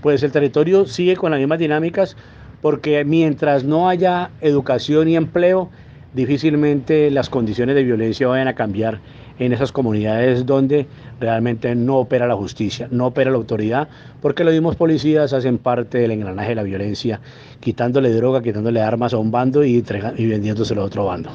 pues 0.00 0.22
el 0.22 0.32
territorio 0.32 0.86
sigue 0.86 1.16
con 1.16 1.30
las 1.30 1.40
mismas 1.40 1.58
dinámicas 1.58 2.16
porque 2.60 3.04
mientras 3.04 3.64
no 3.64 3.88
haya 3.88 4.30
educación 4.40 5.08
y 5.08 5.16
empleo, 5.16 5.70
difícilmente 6.14 7.10
las 7.10 7.28
condiciones 7.28 7.74
de 7.76 7.84
violencia 7.84 8.26
vayan 8.26 8.48
a 8.48 8.54
cambiar 8.54 9.00
en 9.38 9.52
esas 9.52 9.70
comunidades 9.70 10.46
donde 10.46 10.86
realmente 11.20 11.74
no 11.74 11.96
opera 11.96 12.26
la 12.26 12.34
justicia, 12.34 12.88
no 12.90 13.06
opera 13.06 13.30
la 13.30 13.36
autoridad, 13.36 13.88
porque 14.20 14.42
los 14.42 14.52
mismos 14.52 14.74
policías 14.74 15.32
hacen 15.32 15.58
parte 15.58 15.98
del 15.98 16.10
engranaje 16.10 16.50
de 16.50 16.54
la 16.56 16.62
violencia, 16.64 17.20
quitándole 17.60 18.12
droga, 18.12 18.42
quitándole 18.42 18.80
armas 18.80 19.14
a 19.14 19.18
un 19.18 19.30
bando 19.30 19.64
y, 19.64 19.84
y 20.16 20.26
vendiéndoselo 20.26 20.82
a 20.82 20.84
otro 20.86 21.04
bando. 21.04 21.30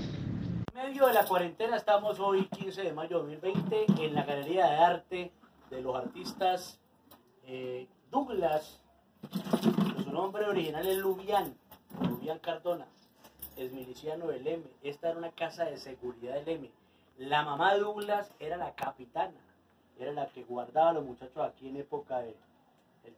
Cuarentena 1.27 1.77
estamos 1.77 2.19
hoy, 2.19 2.47
15 2.47 2.83
de 2.83 2.93
mayo 2.93 3.23
de 3.23 3.35
2020, 3.37 4.05
en 4.05 4.13
la 4.13 4.23
Galería 4.23 4.67
de 4.67 4.75
Arte 4.77 5.31
de 5.69 5.81
los 5.81 5.95
artistas 5.95 6.79
eh, 7.45 7.87
Douglas, 8.11 8.81
su 10.03 10.11
nombre 10.11 10.45
original 10.45 10.85
es 10.87 10.97
Lubián, 10.97 11.55
Lubián 12.01 12.39
Cardona, 12.39 12.87
es 13.57 13.71
miliciano 13.71 14.27
del 14.27 14.45
M. 14.47 14.63
Esta 14.83 15.09
era 15.09 15.17
una 15.17 15.31
casa 15.31 15.65
de 15.65 15.77
seguridad 15.77 16.35
del 16.35 16.49
M 16.49 16.71
la 17.17 17.43
mamá 17.43 17.73
de 17.73 17.81
Douglas 17.81 18.33
era 18.39 18.57
la 18.57 18.73
capitana, 18.73 19.39
era 19.99 20.11
la 20.11 20.27
que 20.27 20.43
guardaba 20.43 20.89
a 20.89 20.93
los 20.93 21.05
muchachos 21.05 21.37
aquí 21.37 21.69
en 21.69 21.77
época 21.77 22.19
del 22.19 22.35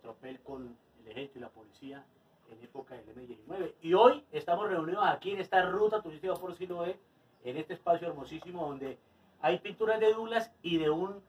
tropel 0.01 0.39
con 0.41 0.77
el 0.99 1.11
ejército 1.11 1.39
y 1.39 1.41
la 1.41 1.49
policía, 1.49 2.05
en 2.51 2.61
época 2.61 2.95
del 2.95 3.15
M19. 3.15 3.73
Y 3.81 3.93
hoy 3.93 4.23
estamos 4.31 4.69
reunidos 4.69 5.03
aquí 5.07 5.31
en 5.31 5.39
esta 5.39 5.61
ruta 5.69 6.01
turística 6.01 6.33
por 6.35 6.55
Siloé, 6.55 6.99
en 7.45 7.57
este 7.57 7.75
espacio 7.75 8.07
hermosísimo 8.07 8.67
donde 8.67 8.97
hay 9.41 9.59
pinturas 9.59 9.99
de 9.99 10.11
Douglas 10.11 10.51
y 10.61 10.77
de 10.77 10.89
un 10.89 11.21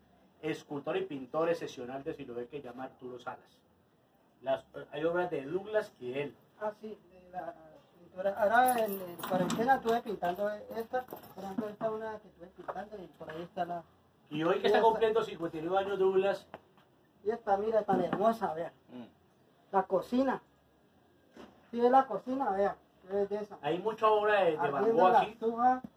escultor 0.42 0.96
y 0.96 1.02
pintor 1.02 1.48
excepcional 1.50 2.02
de 2.02 2.14
Siloé 2.14 2.48
que 2.48 2.62
llama 2.62 2.85
Arturo 2.85 3.18
Salas. 3.18 3.59
Las, 4.42 4.64
hay 4.90 5.05
obras 5.05 5.31
de 5.31 5.44
Douglas 5.44 5.92
y 6.00 6.11
de 6.11 6.22
él. 6.24 6.37
Ah, 6.61 6.72
sí, 6.81 6.98
la, 7.33 7.55
Ahora 8.38 8.79
en, 8.79 8.98
cuarentena 9.29 9.74
estuve 9.74 10.00
pintando 10.00 10.48
esta, 10.74 11.05
por 11.05 11.44
ejemplo, 11.44 11.68
esta 11.68 11.90
una 11.90 12.18
que 12.18 12.29
estuve 12.29 12.46
pintando 12.57 12.96
y 12.96 13.07
por 13.18 13.31
ahí 13.31 13.42
está 13.42 13.66
la... 13.66 13.83
Y 14.31 14.42
hoy 14.42 14.59
que 14.61 14.68
está 14.68 14.81
cumpliendo 14.81 15.22
59 15.22 15.79
años 15.79 15.98
Douglas. 15.98 16.46
Y 17.24 17.31
esta, 17.31 17.59
mira, 17.59 17.83
tan 17.83 18.02
hermosa, 18.02 18.55
vean. 18.55 18.72
Mm. 18.88 19.05
La 19.70 19.83
cocina. 19.83 20.42
Sí, 21.70 21.85
es 21.85 21.90
la 21.90 22.07
cocina, 22.07 22.50
vea. 22.52 22.76
Qué 23.07 23.14
belleza. 23.14 23.59
Hay 23.61 23.79
mucha 23.81 24.09
obra 24.09 24.44
de, 24.44 24.52
de 24.52 24.57
Van 24.57 24.74
Ardiendo 24.74 25.02
Gogh 25.02 25.12
la 25.12 25.20
aquí. 25.20 25.31
y 25.33 25.96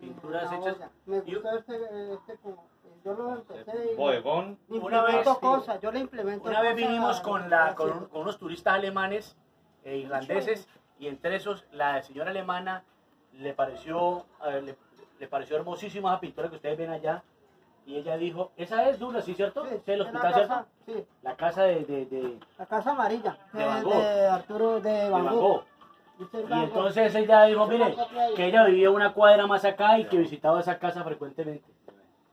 Pinturas 0.00 0.50
la 0.50 0.58
hechas-. 0.58 0.90
Me 1.06 1.20
gustó 1.20 1.58
este, 1.58 2.12
este 2.14 2.36
como, 2.42 2.66
yo 3.04 3.14
lo 3.14 3.34
empecé 3.36 3.92
y 3.92 3.96
Bodegón. 3.96 4.58
Una 4.68 5.02
vez, 5.02 5.28
cosas, 5.40 5.80
yo 5.80 5.90
le 5.90 6.00
implemento 6.00 6.48
Una 6.48 6.60
vez 6.60 6.76
vinimos 6.76 7.18
a- 7.20 7.22
con, 7.22 7.50
la, 7.50 7.66
a- 7.68 7.74
con, 7.74 7.90
un- 7.90 8.06
con 8.06 8.20
unos 8.22 8.38
turistas 8.38 8.74
alemanes 8.74 9.36
e 9.84 9.96
irlandeses 9.96 10.68
y 10.98 11.08
entre 11.08 11.36
esos 11.36 11.64
la 11.72 12.02
señora 12.02 12.30
alemana 12.30 12.84
le 13.32 13.54
pareció, 13.54 14.26
eh, 14.46 14.60
le, 14.62 14.76
le 15.18 15.28
pareció 15.28 15.56
hermosísima 15.56 16.10
esa 16.12 16.20
pintura 16.20 16.48
que 16.50 16.56
ustedes 16.56 16.76
ven 16.78 16.90
allá 16.90 17.22
y 17.84 17.96
ella 17.96 18.16
dijo, 18.16 18.52
esa 18.56 18.88
es 18.88 18.98
Douglas, 19.00 19.24
¿sí 19.24 19.34
cierto? 19.34 19.64
Sí, 19.64 19.70
¿Sí, 19.84 19.90
el 19.92 20.02
es 20.02 20.12
la 20.12 20.20
hospital, 20.20 20.32
casa, 20.32 20.66
cierto? 20.86 21.00
sí, 21.00 21.06
La 21.22 21.36
casa 21.36 21.62
de, 21.64 21.84
de, 21.84 22.06
de, 22.06 22.38
la 22.58 22.66
casa 22.66 22.90
amarilla 22.92 23.36
De 23.52 23.58
de, 23.58 23.64
Van 23.66 23.82
Gogh. 23.82 23.92
de 23.94 24.26
Arturo 24.28 24.80
de 24.80 25.10
Van 25.10 25.26
Gogh. 25.36 25.64
Y 26.18 26.52
entonces 26.52 27.14
ella 27.14 27.44
dijo, 27.44 27.66
mire, 27.66 27.96
que 28.36 28.46
ella 28.46 28.64
vivía 28.64 28.90
una 28.90 29.12
cuadra 29.12 29.46
más 29.46 29.64
acá 29.64 29.98
y 29.98 30.06
que 30.06 30.18
visitaba 30.18 30.60
esa 30.60 30.78
casa 30.78 31.02
frecuentemente. 31.04 31.70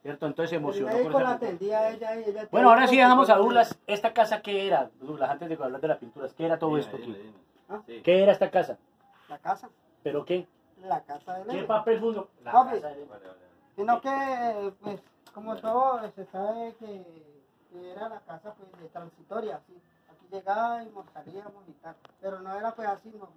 ¿Cierto? 0.02 0.28
Entonces 0.28 0.52
se 0.52 0.56
emocionó 0.56 0.89
esa 0.92 1.32
atendía 1.32 1.89
ella 1.89 2.15
y 2.15 2.30
ella 2.30 2.48
Bueno, 2.52 2.70
ahora 2.70 2.88
sí 2.88 2.96
dejamos 2.96 3.30
a 3.30 3.36
Douglas. 3.36 3.78
¿Esta 3.86 4.13
casa 4.13 4.42
qué 4.42 4.65
era, 4.65 4.89
Douglas, 5.02 5.30
antes 5.30 5.50
de 5.50 5.56
hablar 5.56 5.82
de 5.82 5.88
las 5.89 5.98
pinturas? 5.98 6.34
¿Qué 6.34 6.46
era 6.46 6.58
todo 6.58 6.78
esto 6.78 6.96
aquí? 6.96 7.34
¿Ah? 7.68 7.82
Sí. 7.86 8.02
¿Qué 8.02 8.24
era 8.24 8.32
esta 8.32 8.50
casa? 8.50 8.78
La 9.28 9.38
casa, 9.39 9.70
¿Pero 10.02 10.24
qué? 10.24 10.48
la 10.82 11.02
casa 11.02 11.39
de 11.39 11.54
¿Qué 11.54 11.63
papel 11.63 12.00
fundó? 12.00 12.30
La 12.44 12.52
Papi. 12.52 12.76
casa 12.76 12.89
de- 12.89 13.08
Sino 13.76 14.02
que, 14.02 14.74
pues, 14.82 15.02
como 15.34 15.56
todo, 15.58 16.00
se 16.12 16.26
sabe 16.26 16.76
que, 16.80 17.04
que 17.72 17.92
era 17.92 18.10
la 18.10 18.20
casa 18.22 18.54
pues, 18.54 18.82
de 18.82 18.89
transitoria, 18.89 19.58
así. 19.58 19.74
Aquí 20.10 20.26
llegábamos, 20.32 21.06
salíamos 21.13 21.68
y 21.68 21.72
tal. 21.74 21.96
Pero 22.22 22.39
no 22.39 22.58
era 22.58 22.72
pues 22.74 22.88
así, 22.88 23.12
no. 23.20 23.30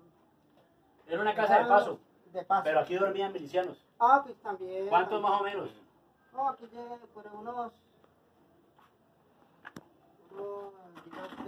Era 1.06 1.20
una 1.20 1.34
casa 1.34 1.58
de 1.58 1.64
paso, 1.66 1.98
De 2.32 2.44
paso. 2.44 2.62
pero 2.64 2.80
aquí 2.80 2.94
dormían 2.96 3.32
milicianos. 3.32 3.84
Ah, 3.98 4.20
pues 4.24 4.36
también. 4.40 4.88
¿Cuántos 4.88 5.20
más 5.20 5.40
o 5.40 5.44
menos? 5.44 5.70
No, 6.32 6.48
aquí 6.48 6.64
llegué 6.66 6.96
por 7.12 7.26
unos. 7.34 7.72
unos, 10.32 10.72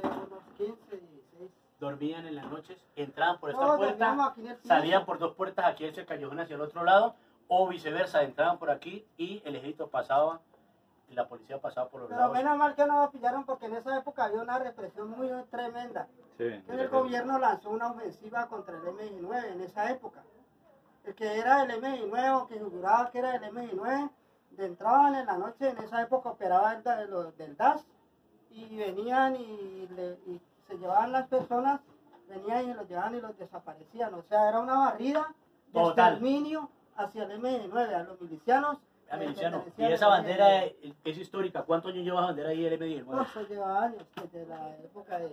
unos 0.02 0.42
15, 0.58 0.96
16. 0.96 1.50
Dormían 1.80 2.26
en 2.26 2.36
las 2.36 2.46
noches, 2.50 2.78
entraban 2.96 3.38
por 3.40 3.50
esta 3.50 3.62
No, 3.66 3.76
puerta, 3.76 4.34
en 4.38 4.58
salían 4.64 5.04
por 5.04 5.18
dos 5.18 5.34
puertas 5.34 5.64
aquí 5.66 5.86
hacia 5.86 6.02
el 6.02 6.06
callejón 6.06 6.38
hacia 6.40 6.54
el 6.56 6.60
otro 6.62 6.84
lado, 6.84 7.14
o 7.48 7.66
viceversa, 7.68 8.22
entraban 8.22 8.58
por 8.58 8.70
aquí 8.70 9.06
y 9.16 9.42
el 9.44 9.56
ejército 9.56 9.88
pasaba, 9.88 10.40
y 11.08 11.14
la 11.14 11.28
policía 11.28 11.60
pasaba 11.60 11.88
por 11.90 12.00
los 12.02 12.08
Pero 12.08 12.20
lados. 12.20 12.36
menos 12.36 12.56
mal 12.56 12.74
que 12.74 12.86
no 12.86 12.94
nos 13.00 13.10
pillaron 13.10 13.44
porque 13.44 13.66
en 13.66 13.74
esa 13.76 13.98
época 13.98 14.24
había 14.24 14.40
una 14.42 14.58
represión 14.58 15.10
muy 15.10 15.28
tremenda. 15.50 16.08
Sí. 16.38 16.44
El 16.68 16.88
gobierno 16.88 17.38
lanzó 17.38 17.70
una 17.70 17.88
ofensiva 17.90 18.48
contra 18.48 18.76
el 18.76 18.82
MI9 18.82 19.52
en 19.52 19.60
esa 19.60 19.90
época. 19.90 20.22
El 21.04 21.14
que 21.14 21.38
era 21.38 21.62
el 21.62 21.70
MI9 21.82 22.42
o 22.42 22.46
que 22.46 22.58
juraba 22.58 23.10
que 23.10 23.18
era 23.18 23.36
el 23.36 23.42
MI9, 23.52 24.10
de 24.52 24.66
entraban 24.66 25.14
en 25.16 25.26
la 25.26 25.36
noche, 25.36 25.68
en 25.68 25.78
esa 25.78 26.00
época 26.02 26.30
operaba 26.30 26.72
el, 26.74 27.10
los 27.10 27.36
del 27.36 27.56
DAS 27.56 27.84
y 28.50 28.76
venían 28.76 29.36
y, 29.36 29.86
le- 29.88 30.18
y 30.26 30.40
se 30.68 30.78
llevaban 30.78 31.12
las 31.12 31.26
personas, 31.28 31.80
venían 32.28 32.70
y 32.70 32.74
los 32.74 32.88
llevaban 32.88 33.14
y 33.16 33.20
los 33.20 33.36
desaparecían. 33.36 34.14
O 34.14 34.22
sea, 34.22 34.48
era 34.48 34.60
una 34.60 34.78
barrida 34.78 35.34
de 35.72 35.80
Total. 35.80 36.12
exterminio 36.14 36.70
hacia 36.96 37.24
el 37.24 37.40
MI9, 37.42 37.94
a 37.94 38.02
los 38.04 38.20
milicianos. 38.20 38.78
Y 39.76 39.84
esa 39.84 40.08
bandera 40.08 40.64
MI9. 40.64 40.74
es, 40.82 40.94
es 41.04 41.18
histórica. 41.18 41.62
¿Cuántos 41.62 41.92
años 41.92 42.04
lleva 42.04 42.20
esa 42.20 42.26
bandera 42.26 42.48
ahí 42.50 42.64
el 42.66 42.78
M19? 42.80 43.04
No, 43.06 43.22
eso 43.22 43.42
lleva 43.48 43.82
años, 43.84 44.02
desde 44.22 44.46
la 44.46 44.76
época 44.78 45.18
de, 45.18 45.28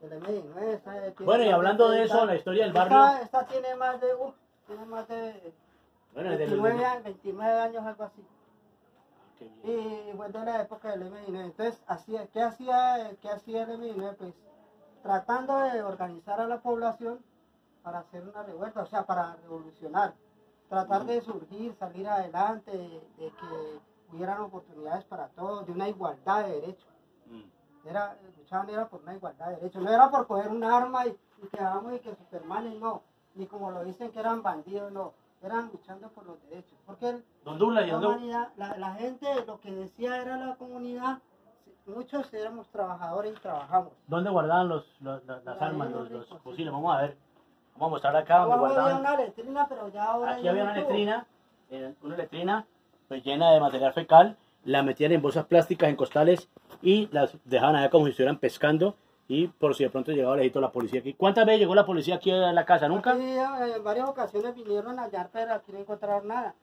del 0.00 0.22
MI9. 0.22 0.62
esa 0.74 0.92
tiene 0.92 1.14
Bueno, 1.20 1.44
y 1.44 1.48
hablando 1.50 1.88
de 1.90 2.02
eso, 2.02 2.24
la 2.26 2.34
historia 2.36 2.64
del 2.64 2.72
barrio- 2.72 3.22
Esta, 3.22 3.46
tiene 3.46 3.74
más 3.76 4.00
de, 4.00 4.14
uf, 4.14 4.34
tiene 4.66 4.84
más 4.86 5.06
de 5.08 5.52
Bueno, 6.14 6.30
desde 6.30 6.46
los 6.56 6.62
29, 6.62 6.84
años, 6.84 7.04
29 7.04 7.60
años, 7.60 7.86
algo 7.86 8.04
así. 8.04 8.24
Y 9.64 10.12
fue 10.16 10.28
de 10.28 10.44
la 10.44 10.62
época 10.62 10.90
del 10.96 11.12
M19. 11.12 11.44
Entonces, 11.44 11.82
hacía, 11.86 12.26
¿qué, 12.28 12.42
hacía, 12.42 13.10
¿qué 13.20 13.28
hacía 13.28 13.62
el 13.64 13.70
M19? 13.70 14.16
Pues 14.16 14.34
tratando 15.02 15.58
de 15.58 15.82
organizar 15.82 16.40
a 16.40 16.46
la 16.46 16.60
población 16.60 17.18
para 17.82 17.98
hacer 18.00 18.22
una 18.22 18.44
revuelta, 18.44 18.82
o 18.82 18.86
sea, 18.86 19.04
para 19.04 19.34
revolucionar. 19.42 20.14
Tratar 20.72 21.04
de 21.04 21.20
surgir, 21.20 21.74
salir 21.74 22.08
adelante, 22.08 22.70
de, 22.70 22.88
de 23.18 23.30
que 23.30 23.80
hubieran 24.10 24.40
oportunidades 24.40 25.04
para 25.04 25.28
todos, 25.28 25.66
de 25.66 25.72
una 25.72 25.86
igualdad 25.86 26.44
de 26.46 26.60
derechos. 26.60 26.88
Mm. 27.26 27.88
Era, 27.88 28.16
luchaban 28.38 28.70
era 28.70 28.88
por 28.88 29.02
una 29.02 29.14
igualdad 29.14 29.48
de 29.50 29.56
derechos, 29.56 29.82
no 29.82 29.90
era 29.92 30.10
por 30.10 30.26
coger 30.26 30.48
un 30.48 30.64
arma 30.64 31.06
y, 31.06 31.10
y 31.42 31.46
que 31.48 31.60
hagamos 31.60 31.92
y 31.94 31.98
que 31.98 32.14
Superman 32.16 32.80
no, 32.80 33.02
ni 33.34 33.46
como 33.46 33.70
lo 33.70 33.84
dicen 33.84 34.10
que 34.12 34.20
eran 34.20 34.42
bandidos, 34.42 34.90
no, 34.92 35.12
eran 35.42 35.68
luchando 35.70 36.08
por 36.08 36.24
los 36.24 36.40
derechos. 36.44 36.78
Porque 36.86 37.08
el- 37.10 37.24
Don 37.44 37.58
Douglas, 37.58 37.86
¿y 37.86 37.90
la, 37.90 37.98
humanidad, 37.98 38.48
la, 38.56 38.76
la 38.78 38.94
gente 38.94 39.26
lo 39.46 39.60
que 39.60 39.72
decía 39.74 40.22
era 40.22 40.38
la 40.38 40.54
comunidad, 40.56 41.18
muchos 41.84 42.32
éramos 42.32 42.68
trabajadores 42.70 43.36
y 43.36 43.40
trabajamos. 43.42 43.92
¿Dónde 44.06 44.30
guardaban 44.30 44.68
los, 44.68 44.86
los- 45.02 45.22
las, 45.26 45.46
armas, 45.60 45.90
los, 45.90 46.10
los 46.10 46.28
fusiles? 46.42 46.72
Vamos 46.72 46.94
a 46.96 47.02
ver. 47.02 47.18
Vamos 47.74 47.86
a 47.86 47.90
mostrar 47.90 48.16
acá 48.16 48.38
donde 48.38 48.54
Abajo 48.54 48.66
había 48.66 48.82
guardaban. 48.82 49.00
una 49.00 49.16
letrina, 49.24 49.66
pero 49.68 49.88
ya 49.88 50.04
ahora 50.04 50.32
Aquí 50.34 50.42
ya 50.42 50.50
había 50.50 50.64
no 50.64 50.70
una 50.70 50.80
tuvo. 50.80 50.88
letrina, 50.90 51.26
eh, 51.70 51.94
una 52.02 52.16
letrina 52.16 52.66
pues, 53.08 53.24
llena 53.24 53.50
de 53.52 53.60
material 53.60 53.92
fecal. 53.92 54.36
La 54.64 54.82
metían 54.82 55.10
en 55.12 55.20
bolsas 55.22 55.44
plásticas, 55.46 55.88
en 55.88 55.96
costales 55.96 56.48
y 56.82 57.08
las 57.12 57.36
dejaban 57.44 57.74
allá 57.76 57.90
como 57.90 58.04
si 58.04 58.10
estuvieran 58.10 58.38
pescando. 58.38 58.94
Y 59.28 59.46
por 59.48 59.74
si 59.74 59.84
de 59.84 59.90
pronto 59.90 60.12
llegaba 60.12 60.34
el 60.34 60.40
ejército 60.40 60.60
la 60.60 60.70
policía 60.72 61.00
aquí. 61.00 61.14
¿Cuántas 61.14 61.46
veces 61.46 61.60
llegó 61.60 61.74
la 61.74 61.86
policía 61.86 62.16
aquí 62.16 62.30
a 62.30 62.52
la 62.52 62.64
casa? 62.64 62.86
¿Nunca? 62.88 63.12
Aquí, 63.12 63.22
eh, 63.22 63.76
en 63.76 63.82
varias 63.84 64.08
ocasiones 64.08 64.54
vinieron 64.54 64.98
a 64.98 65.04
hallar, 65.04 65.30
pero 65.32 65.54
aquí 65.54 65.72
no 65.72 65.78
encontraron 65.78 66.28
nada. 66.28 66.54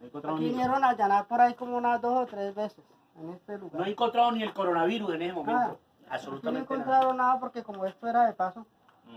No 0.00 0.06
encontrado 0.06 0.36
Aquí 0.36 0.44
ni, 0.44 0.50
vinieron 0.50 0.84
a 0.84 0.90
allanar 0.90 1.26
por 1.26 1.40
ahí 1.40 1.54
como 1.54 1.76
unas 1.76 2.00
dos 2.00 2.22
o 2.22 2.26
tres 2.26 2.54
veces 2.54 2.84
en 3.20 3.30
este 3.30 3.58
lugar. 3.58 3.80
no 3.80 3.84
he 3.86 3.90
encontrado 3.90 4.30
ni 4.32 4.42
el 4.42 4.52
coronavirus 4.52 5.14
en 5.14 5.22
ese 5.22 5.32
momento. 5.32 5.52
Nada. 5.60 5.72
Aquí 5.72 5.78
no 6.08 6.14
Absolutamente 6.14 6.60
nada. 6.70 6.82
encontraron 6.84 7.16
nada 7.16 7.40
porque 7.40 7.62
como 7.62 7.84
esto 7.86 8.06
era 8.06 8.26
de 8.26 8.32
paso, 8.34 8.66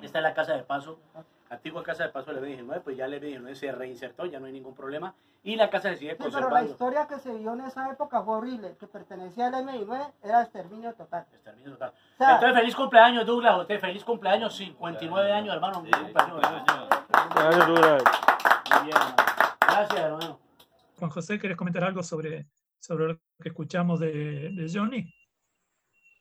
Esta 0.02 0.20
es 0.20 0.24
la 0.24 0.34
casa 0.34 0.54
de 0.56 0.64
paso, 0.64 1.00
antigua 1.50 1.84
casa 1.84 2.04
de 2.04 2.10
paso 2.10 2.34
del 2.34 2.44
M19, 2.44 2.82
pues 2.84 2.98
ya 2.98 3.06
el 3.06 3.14
M19 3.22 3.54
se 3.56 3.72
reinsertó, 3.72 4.26
ya 4.26 4.40
no 4.40 4.46
hay 4.48 4.54
ningún 4.54 4.76
problema. 4.76 5.14
Y 5.44 5.56
la 5.56 5.70
casa 5.70 5.90
se 5.92 5.98
sigue 5.98 6.12
Sí, 6.12 6.18
pero 6.20 6.30
la 6.32 6.36
conservando. 6.40 6.72
historia 6.72 7.08
que 7.08 7.20
se 7.20 7.34
vio 7.34 7.54
en 7.54 7.62
esa 7.62 7.90
época 7.90 8.22
fue 8.22 8.36
horrible. 8.38 8.68
El 8.70 8.76
que 8.78 8.88
pertenecía 8.88 9.48
al 9.48 9.54
M19 9.54 10.12
era 10.24 10.42
exterminio 10.42 10.94
total. 10.94 11.26
Exterminio 11.32 11.72
total. 11.74 11.90
O 11.90 12.18
sea- 12.18 12.34
Entonces, 12.36 12.60
feliz 12.60 12.76
cumpleaños, 12.76 13.26
Douglas. 13.26 13.60
Usted, 13.62 13.80
feliz 13.80 14.04
cumpleaños, 14.04 14.56
59 14.56 15.32
años, 15.32 15.56
hermano. 15.56 15.84
Sí, 15.86 15.92
cumpleaños. 15.92 16.42
Gracias, 17.34 17.68
Douglas. 17.68 18.04
Muy 18.74 18.84
bien, 18.88 18.98
hermano. 18.98 19.16
Gracias, 19.62 20.00
hermano. 20.00 20.40
Juan 21.00 21.12
José, 21.12 21.40
¿querés 21.40 21.56
comentar 21.56 21.84
algo 21.84 22.04
sobre, 22.04 22.48
sobre 22.80 23.08
lo 23.08 23.16
que 23.42 23.50
escuchamos 23.50 24.00
de, 24.02 24.50
de 24.50 24.72
Johnny? 24.74 25.14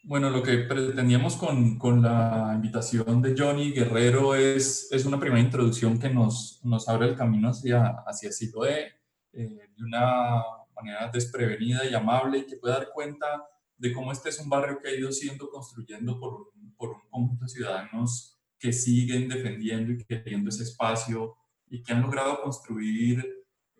Bueno, 0.08 0.30
lo 0.30 0.40
que 0.40 0.58
pretendíamos 0.58 1.34
con, 1.34 1.80
con 1.80 2.00
la 2.00 2.52
invitación 2.54 3.20
de 3.20 3.34
Johnny 3.36 3.72
Guerrero 3.72 4.36
es, 4.36 4.86
es 4.92 5.04
una 5.04 5.18
primera 5.18 5.40
introducción 5.40 5.98
que 5.98 6.08
nos, 6.08 6.60
nos 6.62 6.88
abre 6.88 7.08
el 7.08 7.16
camino 7.16 7.48
hacia, 7.48 7.88
hacia 8.06 8.30
Siloé 8.30 9.00
eh, 9.32 9.68
de 9.76 9.84
una 9.84 10.44
manera 10.76 11.10
desprevenida 11.12 11.84
y 11.84 11.92
amable 11.92 12.38
y 12.38 12.46
que 12.46 12.56
puede 12.56 12.74
dar 12.74 12.90
cuenta 12.94 13.48
de 13.76 13.92
cómo 13.92 14.12
este 14.12 14.28
es 14.28 14.38
un 14.38 14.48
barrio 14.48 14.78
que 14.80 14.90
ha 14.90 14.94
ido 14.94 15.10
siendo 15.10 15.50
construyendo 15.50 16.20
por 16.20 16.52
un, 16.54 16.72
por 16.76 16.90
un 16.90 17.00
conjunto 17.10 17.44
de 17.44 17.48
ciudadanos 17.48 18.38
que 18.60 18.72
siguen 18.72 19.28
defendiendo 19.28 19.90
y 19.90 20.04
queriendo 20.04 20.50
ese 20.50 20.62
espacio 20.62 21.34
y 21.68 21.82
que 21.82 21.92
han 21.92 22.02
logrado 22.02 22.40
construir 22.42 23.26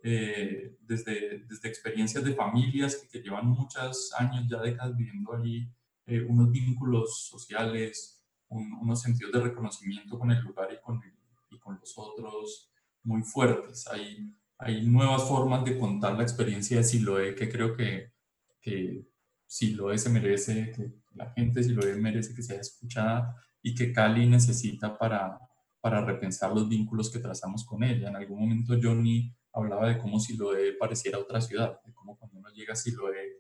eh, 0.03 0.77
desde, 0.81 1.45
desde 1.47 1.69
experiencias 1.69 2.25
de 2.25 2.35
familias 2.35 2.97
que, 2.97 3.07
que 3.07 3.23
llevan 3.23 3.47
muchos 3.47 4.13
años, 4.19 4.45
ya 4.51 4.61
décadas 4.61 4.97
viviendo 4.97 5.33
allí, 5.33 5.71
eh, 6.07 6.23
unos 6.23 6.51
vínculos 6.51 7.27
sociales, 7.29 8.25
un- 8.49 8.73
unos 8.81 9.03
sentidos 9.03 9.33
de 9.33 9.41
reconocimiento 9.41 10.19
con 10.19 10.31
el 10.31 10.41
lugar 10.43 10.69
y 10.73 10.81
con, 10.81 11.01
y 11.51 11.59
con 11.59 11.79
los 11.81 11.95
otros 11.97 12.71
muy 13.03 13.23
fuertes. 13.23 13.87
Hay, 13.89 14.33
hay 14.59 14.87
nuevas 14.87 15.25
formas 15.29 15.65
de 15.65 15.79
contar 15.79 16.17
la 16.17 16.23
experiencia 16.23 16.79
de 16.79 16.85
Siloé 16.85 17.35
que 17.35 17.49
creo 17.49 17.77
que, 17.77 18.13
que 18.61 19.07
Siloé 19.47 19.99
se 19.99 20.11
merece, 20.11 20.73
que 20.73 20.93
la 21.15 21.31
gente 21.33 21.63
Siloé 21.63 21.97
merece 21.97 22.35
que 22.35 22.43
sea 22.43 22.61
escuchada 22.61 23.37
y 23.63 23.75
que 23.75 23.93
Cali 23.93 24.27
necesita 24.29 24.97
para, 24.99 25.39
para 25.81 26.05
repensar 26.05 26.53
los 26.53 26.69
vínculos 26.69 27.11
que 27.11 27.19
trazamos 27.21 27.65
con 27.65 27.83
ella. 27.85 28.09
En 28.09 28.17
algún 28.17 28.41
momento 28.41 28.75
Johnny 28.81 29.33
hablaba 29.53 29.89
de 29.89 29.99
cómo 29.99 30.19
Siloé 30.21 30.75
pareciera 30.75 31.19
otra 31.19 31.41
ciudad, 31.41 31.81
de 31.85 31.93
cómo 31.95 32.17
cuando 32.19 32.39
uno 32.39 32.49
llega 32.51 32.73
a 32.73 32.77
Siloé 32.77 33.36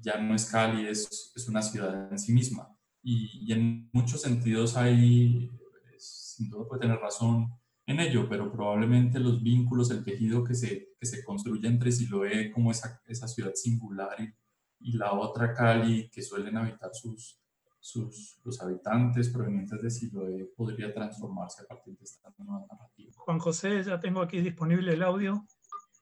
ya 0.00 0.18
no 0.18 0.34
es 0.34 0.46
Cali, 0.46 0.86
es, 0.86 1.32
es 1.34 1.48
una 1.48 1.62
ciudad 1.62 2.10
en 2.10 2.18
sí 2.18 2.32
misma. 2.32 2.68
Y, 3.02 3.46
y 3.46 3.52
en 3.52 3.88
muchos 3.92 4.22
sentidos 4.22 4.76
hay, 4.76 5.50
sin 5.98 6.50
duda 6.50 6.68
puede 6.68 6.82
tener 6.82 6.98
razón 6.98 7.52
en 7.86 8.00
ello, 8.00 8.28
pero 8.28 8.52
probablemente 8.52 9.18
los 9.18 9.42
vínculos, 9.42 9.90
el 9.90 10.04
tejido 10.04 10.44
que 10.44 10.54
se, 10.54 10.94
que 10.98 11.06
se 11.06 11.24
construye 11.24 11.66
entre 11.66 11.90
Siloé 11.90 12.50
como 12.52 12.70
esa, 12.70 13.00
esa 13.06 13.26
ciudad 13.26 13.52
singular 13.54 14.20
y, 14.20 14.32
y 14.80 14.92
la 14.96 15.12
otra 15.12 15.52
Cali 15.54 16.08
que 16.10 16.22
suelen 16.22 16.56
habitar 16.56 16.90
sus, 16.94 17.40
sus, 17.80 18.38
los 18.44 18.60
habitantes 18.60 19.30
provenientes 19.30 19.82
de 19.82 19.90
Siloé 19.90 20.44
podría 20.56 20.92
transformarse 20.92 21.62
a 21.62 21.66
partir 21.66 21.96
de 21.96 22.04
esta 22.04 22.32
nueva 22.38 22.66
narrativa. 22.70 23.12
Juan 23.16 23.38
José, 23.38 23.82
ya 23.82 23.98
tengo 23.98 24.20
aquí 24.20 24.40
disponible 24.40 24.92
el 24.92 25.02
audio. 25.02 25.46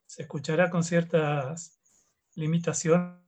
Se 0.07 0.23
escuchará 0.23 0.71
con 0.71 0.85
ciertas 0.85 1.79
limitaciones 2.35 3.28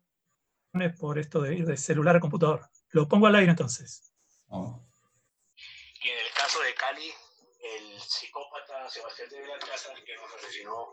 por 0.99 1.19
esto 1.19 1.41
de 1.41 1.55
ir 1.55 1.67
de 1.67 1.77
celular 1.77 2.17
a 2.17 2.21
computador. 2.21 2.69
Lo 2.91 3.09
pongo 3.09 3.27
al 3.27 3.35
aire 3.35 3.51
entonces. 3.51 4.13
Y 4.49 6.09
en 6.09 6.19
el 6.19 6.33
caso 6.33 6.61
de 6.61 6.75
Cali, 6.75 7.13
el 7.61 8.01
psicópata 8.01 8.89
Sebastián 8.89 9.29
de 9.31 9.41
Belalcázar, 9.41 10.03
que 10.05 10.17
nos 10.17 10.33
asesinó 10.35 10.93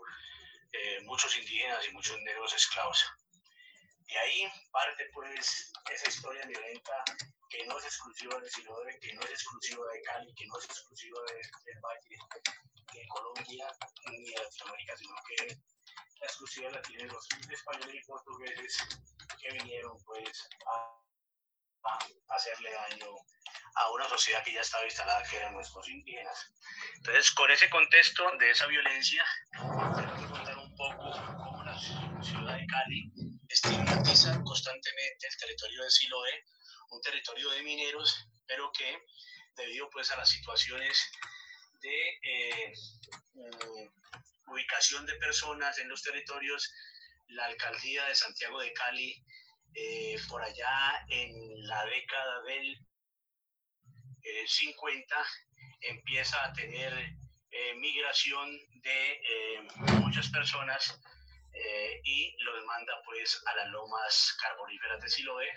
eh, 0.72 1.00
muchos 1.04 1.36
indígenas 1.38 1.86
y 1.88 1.92
muchos 1.92 2.18
negros 2.22 2.52
esclavos. 2.54 3.04
De 4.06 4.18
ahí 4.18 4.50
parte 4.72 5.08
pues 5.12 5.72
esa 5.90 6.08
historia 6.08 6.44
violenta 6.46 7.04
que 7.48 7.64
no 7.66 7.78
es 7.78 7.84
exclusiva 7.84 8.40
de 8.40 8.50
Siloé, 8.50 8.98
que 9.00 9.14
no 9.14 9.22
es 9.22 9.30
exclusiva 9.30 9.84
de 9.92 10.02
Cali, 10.02 10.34
que 10.34 10.46
no 10.46 10.58
es 10.58 10.64
exclusiva 10.64 11.20
de, 11.28 11.34
del 11.36 11.80
Valle, 11.80 12.18
de 12.92 13.08
Colombia 13.08 13.68
ni 14.10 14.24
de 14.24 14.42
Latinoamérica, 14.42 14.96
sino 14.96 15.14
que 15.26 15.46
la 16.20 16.26
exclusiva 16.26 16.70
la 16.70 16.82
tienen 16.82 17.08
los 17.08 17.26
españoles 17.50 17.94
y 17.94 18.06
portugueses 18.06 18.76
que 19.38 19.52
vinieron 19.52 19.96
pues 20.04 20.48
a, 20.66 21.88
a 21.88 22.34
hacerle 22.34 22.72
daño 22.72 23.06
a 23.74 23.90
una 23.92 24.08
sociedad 24.08 24.42
que 24.44 24.52
ya 24.52 24.60
estaba 24.60 24.84
instalada, 24.84 25.22
que 25.22 25.36
eran 25.36 25.54
nuestros 25.54 25.88
indígenas. 25.88 26.52
Entonces, 26.96 27.30
con 27.32 27.50
ese 27.50 27.70
contexto 27.70 28.30
de 28.38 28.50
esa 28.50 28.66
violencia, 28.66 29.24
quiero 29.50 30.30
contar 30.30 30.58
un 30.58 30.76
poco 30.76 31.12
cómo 31.36 31.62
la 31.64 31.78
ciudad 32.22 32.56
de 32.56 32.66
Cali 32.66 33.12
estigmatiza 33.48 34.42
constantemente 34.42 35.28
el 35.28 35.36
territorio 35.36 35.84
de 35.84 35.90
Siloé, 35.90 36.44
un 36.90 37.00
territorio 37.02 37.50
de 37.50 37.62
mineros, 37.62 38.28
pero 38.46 38.70
que 38.72 38.98
debido 39.56 39.88
pues 39.90 40.10
a 40.10 40.16
las 40.16 40.28
situaciones 40.28 41.10
de 41.80 42.18
eh, 42.22 42.72
mm, 43.34 44.52
ubicación 44.52 45.06
de 45.06 45.14
personas 45.14 45.78
en 45.78 45.88
los 45.88 46.02
territorios, 46.02 46.72
la 47.28 47.46
alcaldía 47.46 48.04
de 48.06 48.14
Santiago 48.14 48.60
de 48.60 48.72
Cali, 48.72 49.24
eh, 49.74 50.16
por 50.28 50.42
allá 50.42 51.04
en 51.08 51.66
la 51.66 51.84
década 51.84 52.42
del 52.42 52.78
50, 54.46 55.26
empieza 55.80 56.44
a 56.44 56.52
tener 56.52 56.92
eh, 57.50 57.74
migración 57.74 58.50
de 58.82 59.68
muchas 60.00 60.28
personas 60.30 61.00
eh, 61.52 62.00
y 62.04 62.36
los 62.44 62.64
manda 62.66 62.92
pues 63.04 63.42
a 63.46 63.54
las 63.56 63.68
lomas 63.68 64.36
carboníferas 64.40 65.00
de 65.00 65.08
Siloé. 65.08 65.48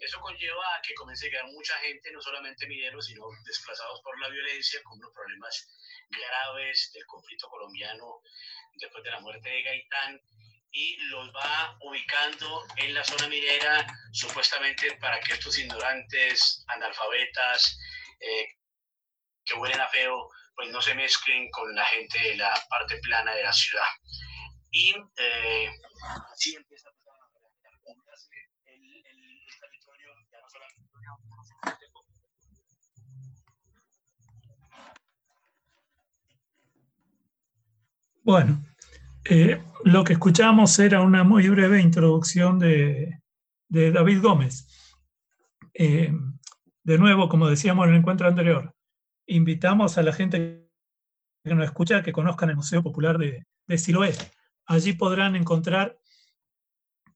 Eso 0.00 0.20
conlleva 0.20 0.76
a 0.76 0.82
que 0.82 0.94
comience 0.94 1.26
a 1.26 1.30
llegar 1.30 1.46
mucha 1.46 1.76
gente, 1.78 2.12
no 2.12 2.20
solamente 2.20 2.66
mineros, 2.66 3.06
sino 3.06 3.24
desplazados 3.44 4.00
por 4.02 4.18
la 4.20 4.28
violencia, 4.28 4.80
con 4.84 5.00
los 5.00 5.12
problemas 5.12 5.68
graves 6.08 6.92
del 6.94 7.04
conflicto 7.06 7.48
colombiano 7.48 8.20
después 8.74 9.02
de 9.02 9.10
la 9.10 9.20
muerte 9.20 9.48
de 9.48 9.62
Gaitán 9.62 10.20
y 10.70 10.96
los 11.08 11.30
va 11.34 11.76
ubicando 11.80 12.66
en 12.76 12.94
la 12.94 13.04
zona 13.04 13.28
minera 13.28 13.86
supuestamente 14.12 14.96
para 14.96 15.18
que 15.20 15.34
estos 15.34 15.58
ignorantes, 15.58 16.64
analfabetas, 16.68 17.78
eh, 18.20 18.46
que 19.44 19.54
huelen 19.54 19.80
a 19.80 19.88
feo, 19.88 20.28
pues 20.54 20.70
no 20.70 20.82
se 20.82 20.94
mezclen 20.94 21.50
con 21.50 21.74
la 21.74 21.84
gente 21.86 22.18
de 22.20 22.36
la 22.36 22.52
parte 22.68 22.98
plana 22.98 23.34
de 23.34 23.44
la 23.44 23.52
ciudad. 23.52 23.86
Y 24.70 24.94
eh, 25.16 25.70
así 26.32 26.54
empieza 26.54 26.90
a 26.90 26.92
poblarse 27.82 28.28
el, 28.66 28.82
el, 28.84 29.06
el, 29.06 29.46
territorio, 29.60 30.08
ya 30.30 30.38
no 30.40 30.48
Bueno, 38.22 38.67
eh, 39.28 39.62
lo 39.84 40.04
que 40.04 40.14
escuchamos 40.14 40.78
era 40.78 41.00
una 41.00 41.24
muy 41.24 41.48
breve 41.48 41.80
introducción 41.80 42.58
de, 42.58 43.20
David 43.68 44.22
Gómez. 44.22 44.66
Eh, 45.74 46.12
de 46.82 46.98
nuevo, 46.98 47.28
como 47.28 47.48
decíamos 47.48 47.86
en 47.86 47.92
el 47.92 47.98
encuentro 48.00 48.26
anterior, 48.26 48.74
invitamos 49.26 49.98
a 49.98 50.02
la 50.02 50.12
gente 50.12 50.68
que 51.44 51.54
nos 51.54 51.66
escucha 51.66 52.02
que 52.02 52.12
conozcan 52.12 52.50
el 52.50 52.56
Museo 52.56 52.82
Popular 52.82 53.18
de, 53.18 53.46
de 53.66 53.78
Siloé. 53.78 54.14
Allí 54.66 54.94
podrán 54.94 55.36
encontrar 55.36 55.98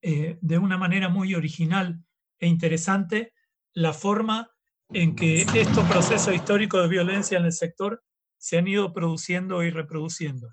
eh, 0.03 0.37
de 0.41 0.59
una 0.59 0.77
manera 0.77 1.09
muy 1.09 1.35
original 1.35 2.05
e 2.41 2.49
interesante 2.49 3.33
la 3.73 3.93
forma 3.93 4.51
en 4.93 5.15
que 5.15 5.43
estos 5.43 5.89
procesos 5.89 6.35
históricos 6.35 6.83
de 6.83 6.89
violencia 6.89 7.39
en 7.39 7.45
el 7.45 7.53
sector 7.53 8.03
se 8.37 8.59
han 8.59 8.67
ido 8.67 8.93
produciendo 8.93 9.63
y 9.63 9.71
reproduciendo. 9.71 10.49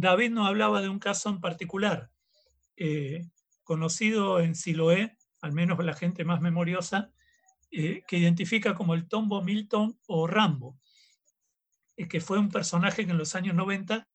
David 0.00 0.30
nos 0.30 0.46
hablaba 0.46 0.80
de 0.80 0.88
un 0.88 0.98
caso 0.98 1.28
en 1.28 1.40
particular, 1.40 2.10
eh, 2.76 3.28
conocido 3.62 4.40
en 4.40 4.54
Siloé, 4.54 5.16
al 5.40 5.52
menos 5.52 5.82
la 5.84 5.94
gente 5.94 6.24
más 6.24 6.40
memoriosa, 6.40 7.12
eh, 7.70 8.02
que 8.06 8.18
identifica 8.18 8.74
como 8.74 8.94
el 8.94 9.08
Tombo 9.08 9.42
Milton 9.42 9.98
o 10.06 10.26
Rambo, 10.26 10.78
que 12.08 12.20
fue 12.20 12.38
un 12.38 12.48
personaje 12.48 13.04
que 13.04 13.10
en 13.10 13.18
los 13.18 13.34
años 13.34 13.54
90 13.54 14.08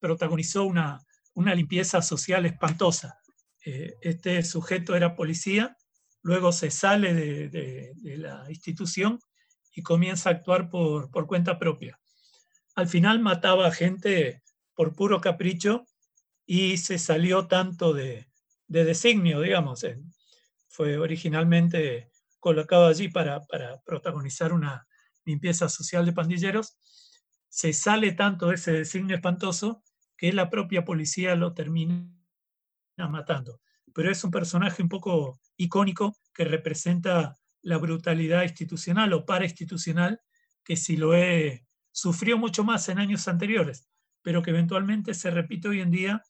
protagonizó 0.00 0.64
una, 0.64 1.04
una 1.34 1.54
limpieza 1.54 2.02
social 2.02 2.46
espantosa. 2.46 3.20
Eh, 3.64 3.94
este 4.00 4.42
sujeto 4.42 4.96
era 4.96 5.14
policía, 5.14 5.76
luego 6.22 6.50
se 6.52 6.70
sale 6.70 7.14
de, 7.14 7.48
de, 7.48 8.16
la 8.16 8.44
institución 8.48 9.20
y 9.72 9.82
comienza 9.82 10.30
a 10.30 10.32
actuar 10.32 10.68
por, 10.68 11.10
por, 11.10 11.26
cuenta 11.26 11.58
propia. 11.58 12.00
Al 12.78 12.86
final 12.86 13.18
mataba 13.18 13.66
a 13.66 13.72
gente 13.72 14.44
por 14.72 14.94
puro 14.94 15.20
capricho 15.20 15.84
y 16.46 16.76
se 16.76 17.00
salió 17.00 17.48
tanto 17.48 17.92
de, 17.92 18.30
de 18.68 18.84
designio, 18.84 19.40
digamos. 19.40 19.84
Fue 20.68 20.96
originalmente 20.96 22.12
colocado 22.38 22.86
allí 22.86 23.08
para, 23.08 23.40
para 23.46 23.80
protagonizar 23.80 24.52
una 24.52 24.86
limpieza 25.24 25.68
social 25.68 26.06
de 26.06 26.12
pandilleros. 26.12 26.78
Se 27.48 27.72
sale 27.72 28.12
tanto 28.12 28.46
de 28.46 28.54
ese 28.54 28.70
designio 28.70 29.16
espantoso 29.16 29.82
que 30.16 30.32
la 30.32 30.48
propia 30.48 30.84
policía 30.84 31.34
lo 31.34 31.54
termina 31.54 32.08
matando. 32.96 33.60
Pero 33.92 34.12
es 34.12 34.22
un 34.22 34.30
personaje 34.30 34.84
un 34.84 34.88
poco 34.88 35.40
icónico 35.56 36.16
que 36.32 36.44
representa 36.44 37.40
la 37.60 37.78
brutalidad 37.78 38.44
institucional 38.44 39.12
o 39.14 39.26
parainstitucional 39.26 40.20
que 40.62 40.76
Siloé 40.76 41.66
sufrió 41.92 42.38
mucho 42.38 42.64
más 42.64 42.88
en 42.88 42.98
años 42.98 43.28
anteriores, 43.28 43.88
pero 44.22 44.42
que 44.42 44.50
eventualmente 44.50 45.14
se 45.14 45.30
repite 45.30 45.68
hoy 45.68 45.80
en 45.80 45.90
día 45.90 46.22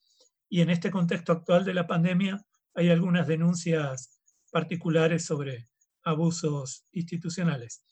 y 0.49 0.61
en 0.61 0.69
este 0.69 0.91
contexto 0.91 1.31
actual 1.31 1.65
de 1.65 1.73
la 1.73 1.87
pandemia 1.87 2.43
hay 2.73 2.89
algunas 2.89 3.27
denuncias 3.27 4.19
particulares 4.51 5.25
sobre 5.25 5.69
abusos 6.03 6.85
institucionales. 6.91 7.83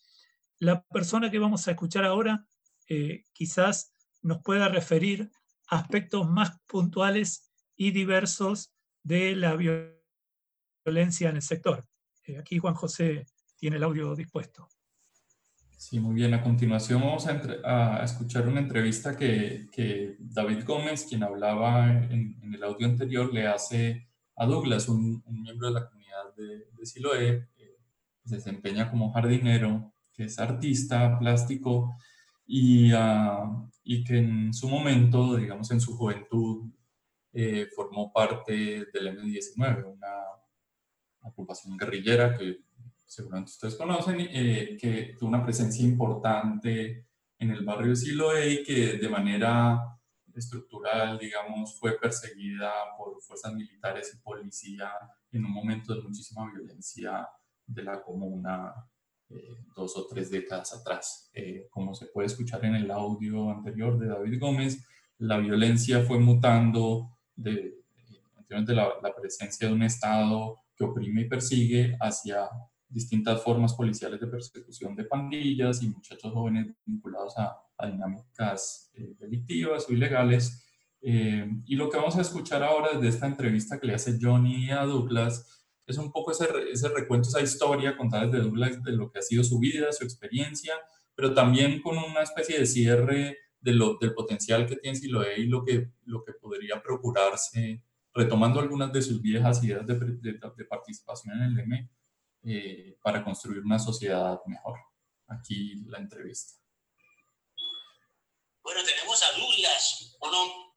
La 0.59 0.81
persona 0.83 1.29
que 1.29 1.39
vamos 1.39 1.67
a 1.67 1.71
escuchar 1.71 2.03
ahora 2.03 2.47
eh, 2.89 3.25
quizás 3.33 3.93
nos 4.21 4.41
pueda 4.41 4.69
referir 4.69 5.29
aspectos 5.67 6.27
más 6.27 6.59
puntuales 6.67 7.51
y 7.75 7.91
diversos 7.91 8.73
de 9.03 9.35
la 9.35 9.55
violencia 9.55 11.29
en 11.29 11.35
el 11.35 11.41
sector. 11.41 11.87
Eh, 12.23 12.37
aquí 12.37 12.57
Juan 12.57 12.73
José 12.73 13.25
tiene 13.55 13.77
el 13.77 13.83
audio 13.83 14.15
dispuesto. 14.15 14.67
Sí, 15.77 15.99
muy 15.99 16.15
bien. 16.15 16.33
A 16.33 16.41
continuación 16.41 17.01
vamos 17.01 17.27
a, 17.27 17.99
a 17.99 18.03
escuchar 18.03 18.47
una 18.47 18.59
entrevista 18.59 19.15
que, 19.15 19.67
que, 19.71 20.15
David 20.19 20.65
Gómez, 20.65 21.05
quien 21.07 21.21
hablaba 21.23 21.91
en, 21.91 22.35
en, 22.41 22.53
el 22.55 22.63
audio 22.63 22.87
anterior, 22.87 23.31
le 23.31 23.45
hace 23.45 24.07
a 24.35 24.47
Douglas, 24.47 24.89
un, 24.89 25.21
un 25.23 25.41
miembro 25.41 25.67
de 25.67 25.73
la 25.75 25.87
comunidad 25.87 26.35
de, 26.35 26.65
de 26.75 26.85
Siloé, 26.85 27.47
que 27.55 27.77
se 28.25 28.37
desempeña 28.37 28.89
como 28.89 29.11
jardinero, 29.13 29.93
que 30.13 30.23
es 30.25 30.39
artista 30.39 31.19
plástico 31.19 31.95
y, 32.47 32.91
uh, 32.91 33.69
y 33.83 34.03
que 34.03 34.17
en 34.17 34.53
su 34.55 34.67
momento, 34.67 35.35
digamos 35.35 35.69
en 35.69 35.79
su 35.79 35.95
juventud, 35.95 36.71
eh, 37.33 37.67
formó 37.75 38.11
parte 38.11 38.87
del 38.91 39.07
M-19, 39.09 39.93
una 39.93 40.07
agrupación 41.21 41.77
guerrillera 41.77 42.35
que 42.35 42.61
seguramente 43.07 43.51
ustedes 43.51 43.75
conocen, 43.75 44.19
eh, 44.19 44.77
que 44.79 45.15
tuvo 45.17 45.29
una 45.29 45.43
presencia 45.43 45.83
importante 45.83 47.07
en 47.39 47.51
el 47.51 47.63
barrio 47.63 47.89
de 47.89 47.95
Siloé 47.95 48.53
y 48.53 48.63
que 48.63 48.97
de 48.97 49.09
manera 49.09 49.97
estructural, 50.35 51.17
digamos, 51.17 51.79
fue 51.79 51.97
perseguida 51.97 52.71
por 52.97 53.19
fuerzas 53.21 53.53
militares 53.53 54.13
y 54.13 54.21
policía 54.21 54.91
en 55.31 55.45
un 55.45 55.51
momento 55.51 55.95
de 55.95 56.01
muchísima 56.01 56.51
violencia 56.51 57.27
de 57.65 57.83
la 57.83 58.01
comuna 58.01 58.73
eh, 59.29 59.65
dos 59.75 59.97
o 59.97 60.07
tres 60.07 60.29
décadas 60.29 60.73
atrás. 60.73 61.29
Eh, 61.33 61.67
como 61.69 61.95
se 61.95 62.07
puede 62.07 62.27
escuchar 62.27 62.63
en 62.65 62.75
el 62.75 62.91
audio 62.91 63.49
anterior 63.49 63.97
de 63.97 64.07
David 64.07 64.39
Gómez, 64.39 64.85
la 65.17 65.37
violencia 65.37 66.03
fue 66.03 66.19
mutando 66.19 67.17
de, 67.35 67.75
de 68.47 68.75
la, 68.75 68.93
la, 69.01 69.15
presencia 69.15 69.67
de 69.67 69.73
un 69.73 69.83
Estado 69.83 70.61
que 70.75 70.83
oprime 70.83 71.21
y 71.21 71.29
persigue 71.29 71.97
hacia 71.99 72.47
distintas 72.89 73.43
formas 73.43 73.73
policiales 73.73 74.19
de 74.19 74.27
persecución 74.27 74.95
de 74.95 75.03
pandillas 75.03 75.81
y 75.83 75.89
muchachos 75.89 76.31
jóvenes 76.31 76.67
vinculados 76.85 77.33
a, 77.37 77.63
dinámicas 77.85 78.91
eh, 78.95 79.15
delictivas 79.19 79.85
o 79.87 79.93
ilegales. 79.93 80.63
Eh, 81.01 81.47
y 81.65 81.75
lo 81.75 81.89
que 81.89 81.97
vamos 81.97 82.17
a 82.17 82.21
escuchar 82.21 82.63
ahora 82.63 82.93
desde 82.93 83.09
esta 83.09 83.27
entrevista 83.27 83.79
que 83.79 83.87
le 83.87 83.93
hace 83.93 84.17
Johnny 84.19 84.71
a 84.71 84.83
Douglas 84.83 85.65
es 85.85 85.97
un 85.97 86.11
poco 86.11 86.31
ese, 86.31 86.47
ese 86.71 86.89
recuento, 86.89 87.29
esa 87.29 87.41
historia 87.41 87.95
contada 87.95 88.27
desde 88.27 88.43
Douglas 88.43 88.83
de 88.83 88.91
lo 88.91 89.11
que 89.11 89.19
ha 89.19 89.21
sido 89.21 89.43
su 89.43 89.59
vida, 89.59 89.91
su 89.91 90.03
experiencia, 90.03 90.73
pero 91.15 91.33
también 91.33 91.81
con 91.81 91.97
una 91.97 92.21
especie 92.21 92.59
de 92.59 92.65
cierre 92.65 93.37
de 93.59 93.73
lo, 93.73 93.97
del 93.99 94.13
potencial 94.13 94.65
que 94.65 94.75
tiene 94.75 94.97
Siloé 94.97 95.39
y 95.39 95.47
lo 95.47 95.63
que, 95.63 95.91
lo 96.05 96.23
que 96.23 96.33
podría 96.33 96.81
procurarse, 96.81 97.83
retomando 98.13 98.59
algunas 98.59 98.91
de 98.93 99.01
sus 99.01 99.21
viejas 99.21 99.63
ideas 99.63 99.85
de, 99.85 99.95
de, 99.95 100.65
participación 100.65 101.35
en 101.35 101.43
el 101.43 101.59
M, 101.59 101.89
eh, 102.49 102.97
para 103.01 103.23
construir 103.23 103.59
una 103.59 103.77
sociedad 103.77 104.39
mejor. 104.45 104.79
Aquí 105.27 105.83
la 105.85 105.97
entrevista. 105.97 106.53
Bueno, 108.63 108.83
tenemos 108.83 109.21
a 109.21 109.31
Douglas, 109.37 110.17
uno 110.21 110.67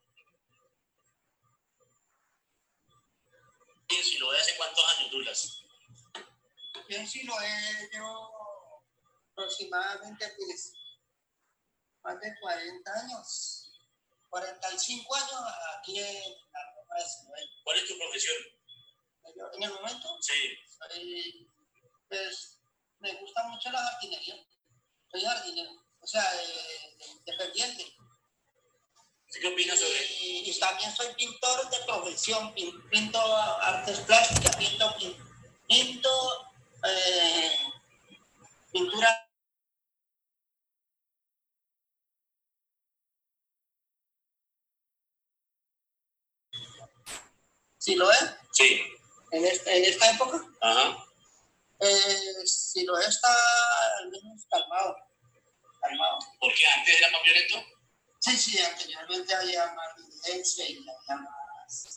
si 4.03 4.19
lo 4.19 4.31
hace 4.33 4.57
cuántos 4.57 4.85
años, 4.97 5.11
Douglas? 5.11 5.63
Bien, 6.89 7.07
si 7.07 7.23
lo 7.25 7.35
he, 7.41 7.89
llevo 7.93 8.85
aproximadamente 9.33 10.33
pues, 10.37 10.73
más 12.03 12.21
de 12.21 12.35
40 12.41 12.93
años, 12.93 13.71
45 14.29 15.15
años 15.15 15.41
aquí 15.79 15.99
en 15.99 16.33
la 16.53 16.73
Roma 16.75 16.95
de 16.97 17.49
¿Cuál 17.65 17.79
es 17.79 17.89
tu 17.89 17.99
profesión? 17.99 18.37
en 19.53 19.63
el 19.63 19.73
momento, 19.73 20.19
sí. 20.21 20.59
Pues 22.11 22.59
me 22.99 23.15
gusta 23.15 23.45
mucho 23.45 23.71
la 23.71 23.79
jardinería. 23.79 24.35
Soy 25.11 25.23
jardinero, 25.23 25.71
o 26.01 26.07
sea, 26.07 26.23
eh, 26.23 26.97
independiente. 27.19 27.87
¿Qué 29.41 29.47
opinas 29.47 29.79
sobre 29.79 30.05
y, 30.21 30.51
y, 30.51 30.59
también 30.59 30.95
soy 30.95 31.15
pintor 31.15 31.71
de 31.71 31.79
profesión, 31.87 32.53
pinto 32.53 33.37
artes 33.37 34.01
plásticas, 34.01 34.57
pinto, 34.57 34.97
pinto 35.69 36.11
eh, 36.85 37.57
pintura 38.73 39.27
¿Sí 47.79 47.95
lo 47.95 48.11
es? 48.11 48.35
Sí. 48.53 48.83
¿En 49.31 49.45
esta, 49.47 49.73
en 49.73 49.85
esta 49.85 50.11
época? 50.11 50.45
Ajá. 50.61 51.10
Eh, 51.81 52.47
si 52.47 52.85
lo 52.85 52.99
está 52.99 53.35
al 53.99 54.11
menos 54.11 54.45
calmado. 54.51 54.97
Calmado. 55.81 56.19
¿Porque 56.39 56.67
antes 56.77 56.99
era 56.99 57.11
más 57.11 57.23
violento? 57.23 57.65
Sí, 58.19 58.37
sí, 58.37 58.59
anteriormente 58.59 59.35
había 59.35 59.67
más 59.73 59.97
violencia 59.97 60.69
y 60.69 60.77
había 60.77 61.23
más, 61.23 61.97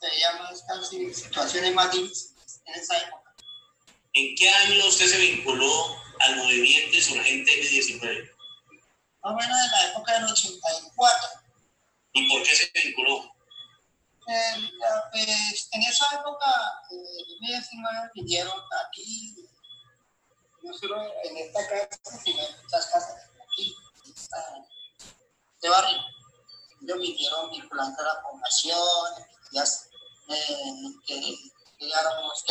había 0.00 0.32
más 0.32 0.62
casi 0.62 1.12
situaciones 1.12 1.74
más 1.74 1.92
difíciles 1.92 2.62
en 2.64 2.74
esa 2.74 2.96
época. 2.96 3.34
¿En 4.14 4.34
qué 4.36 4.48
año 4.48 4.86
usted 4.86 5.06
se 5.06 5.18
vinculó 5.18 5.96
al 6.20 6.36
movimiento 6.36 6.96
insurgente 6.96 7.62
M19? 7.62 8.30
Más 9.22 9.32
o 9.32 9.36
menos 9.36 9.58
en 9.64 9.70
la 9.70 9.90
época 9.90 10.14
del 10.14 10.24
84. 10.24 11.28
¿Y 12.12 12.28
por 12.28 12.42
qué 12.42 12.56
se 12.56 12.70
vinculó? 12.74 13.34
Eh, 14.26 14.70
pues, 15.12 15.68
en 15.72 15.82
esa 15.82 16.06
época, 16.14 16.82
el 16.90 17.38
M19 17.40 18.10
vinieron 18.14 18.60
aquí, 18.86 19.34
no 20.62 20.72
solo 20.74 21.02
en 21.24 21.36
esta 21.38 21.66
casa, 21.68 22.22
sino 22.22 22.42
en 22.42 22.62
muchas 22.62 22.86
casas 22.86 23.30
aquí, 23.42 23.74
de 25.62 25.68
barrio. 25.68 25.98
Ellos 26.82 26.98
vinieron 26.98 27.50
vinculando 27.50 28.00
a 28.00 28.04
la 28.04 28.22
población, 28.22 28.78
eh, 30.28 30.94
que, 31.06 31.36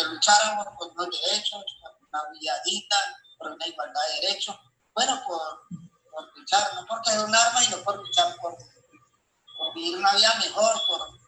lucháramos 0.03 0.67
por 0.77 0.95
los 0.95 1.21
derechos, 1.21 1.63
por 1.82 2.10
una 2.10 2.32
vida 2.32 2.62
digna, 2.65 2.97
por 3.38 3.51
una 3.51 3.67
igualdad 3.67 4.01
de 4.08 4.27
derechos. 4.27 4.55
Bueno, 4.93 5.21
por, 5.25 5.67
por 6.12 6.38
luchar, 6.38 6.73
no 6.75 6.86
por 6.86 7.01
tener 7.03 7.23
un 7.23 7.36
arma, 7.36 7.62
sino 7.62 7.82
por 7.84 7.97
luchar 7.97 8.36
por, 8.41 8.58
por 9.58 9.73
vivir 9.75 9.97
una 9.97 10.13
vida 10.13 10.34
mejor, 10.39 10.82
por 10.88 11.18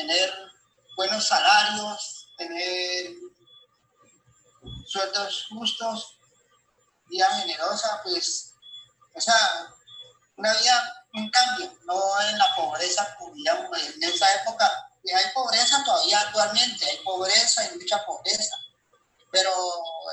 tener 0.00 0.32
buenos 0.96 1.26
salarios, 1.26 2.32
tener 2.38 3.12
sueldos 4.86 5.46
justos, 5.50 6.18
vida 7.06 7.26
generosa, 7.36 8.00
pues, 8.02 8.54
o 9.14 9.20
sea, 9.20 9.68
una 10.36 10.52
vida, 10.54 11.06
un 11.14 11.30
cambio, 11.30 11.72
no 11.84 12.20
en 12.22 12.38
la 12.38 12.54
pobreza, 12.56 13.16
digamos, 13.34 13.78
en 13.78 14.02
esa 14.02 14.42
época. 14.42 14.70
Y 15.02 15.12
hay 15.12 15.24
pobreza 15.34 15.82
todavía 15.84 16.20
actualmente, 16.20 16.84
hay 16.86 16.98
pobreza, 17.04 17.62
hay 17.62 17.76
mucha 17.76 18.04
pobreza, 18.04 18.56
pero 19.30 19.52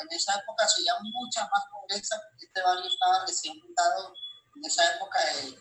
en 0.02 0.16
esa 0.16 0.36
época 0.36 0.68
se 0.68 0.82
mucha 1.02 1.48
más 1.48 1.64
pobreza, 1.72 2.22
este 2.40 2.62
barrio 2.62 2.88
estaba 2.88 3.26
recién 3.26 3.60
fundado 3.62 4.14
en 4.56 4.66
esa 4.66 4.96
época 4.96 5.20
de 5.20 5.58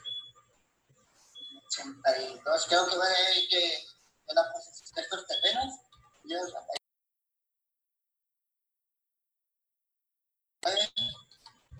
82, 1.66 2.66
creo 2.66 2.86
que 2.86 2.96
fue 2.96 3.46
que 3.50 3.95
de 4.26 5.02
estos 5.02 5.26
terrenos. 5.26 5.74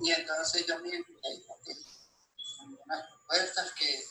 y 0.00 0.12
entonces 0.12 0.66
yo 0.66 0.78
me 0.78 0.90
unas 2.84 3.06
propuestas 3.08 3.72
que 3.72 4.04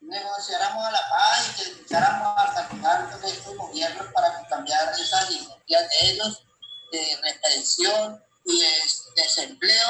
negociáramos 0.00 0.84
a 0.84 0.92
la 0.92 1.08
paz 1.08 1.48
y 1.48 1.64
que 1.64 1.72
lucháramos 1.72 2.38
hasta 2.38 2.68
final 2.68 3.10
con 3.10 3.24
estos 3.24 3.56
gobiernos 3.56 4.12
para 4.12 4.46
cambiar 4.48 4.92
esas 4.92 5.30
ideologías 5.30 5.90
de 5.90 6.10
ellos, 6.10 6.46
de 6.92 7.18
represión 7.22 8.24
y 8.44 8.60
de 8.60 8.72
desempleo 9.16 9.88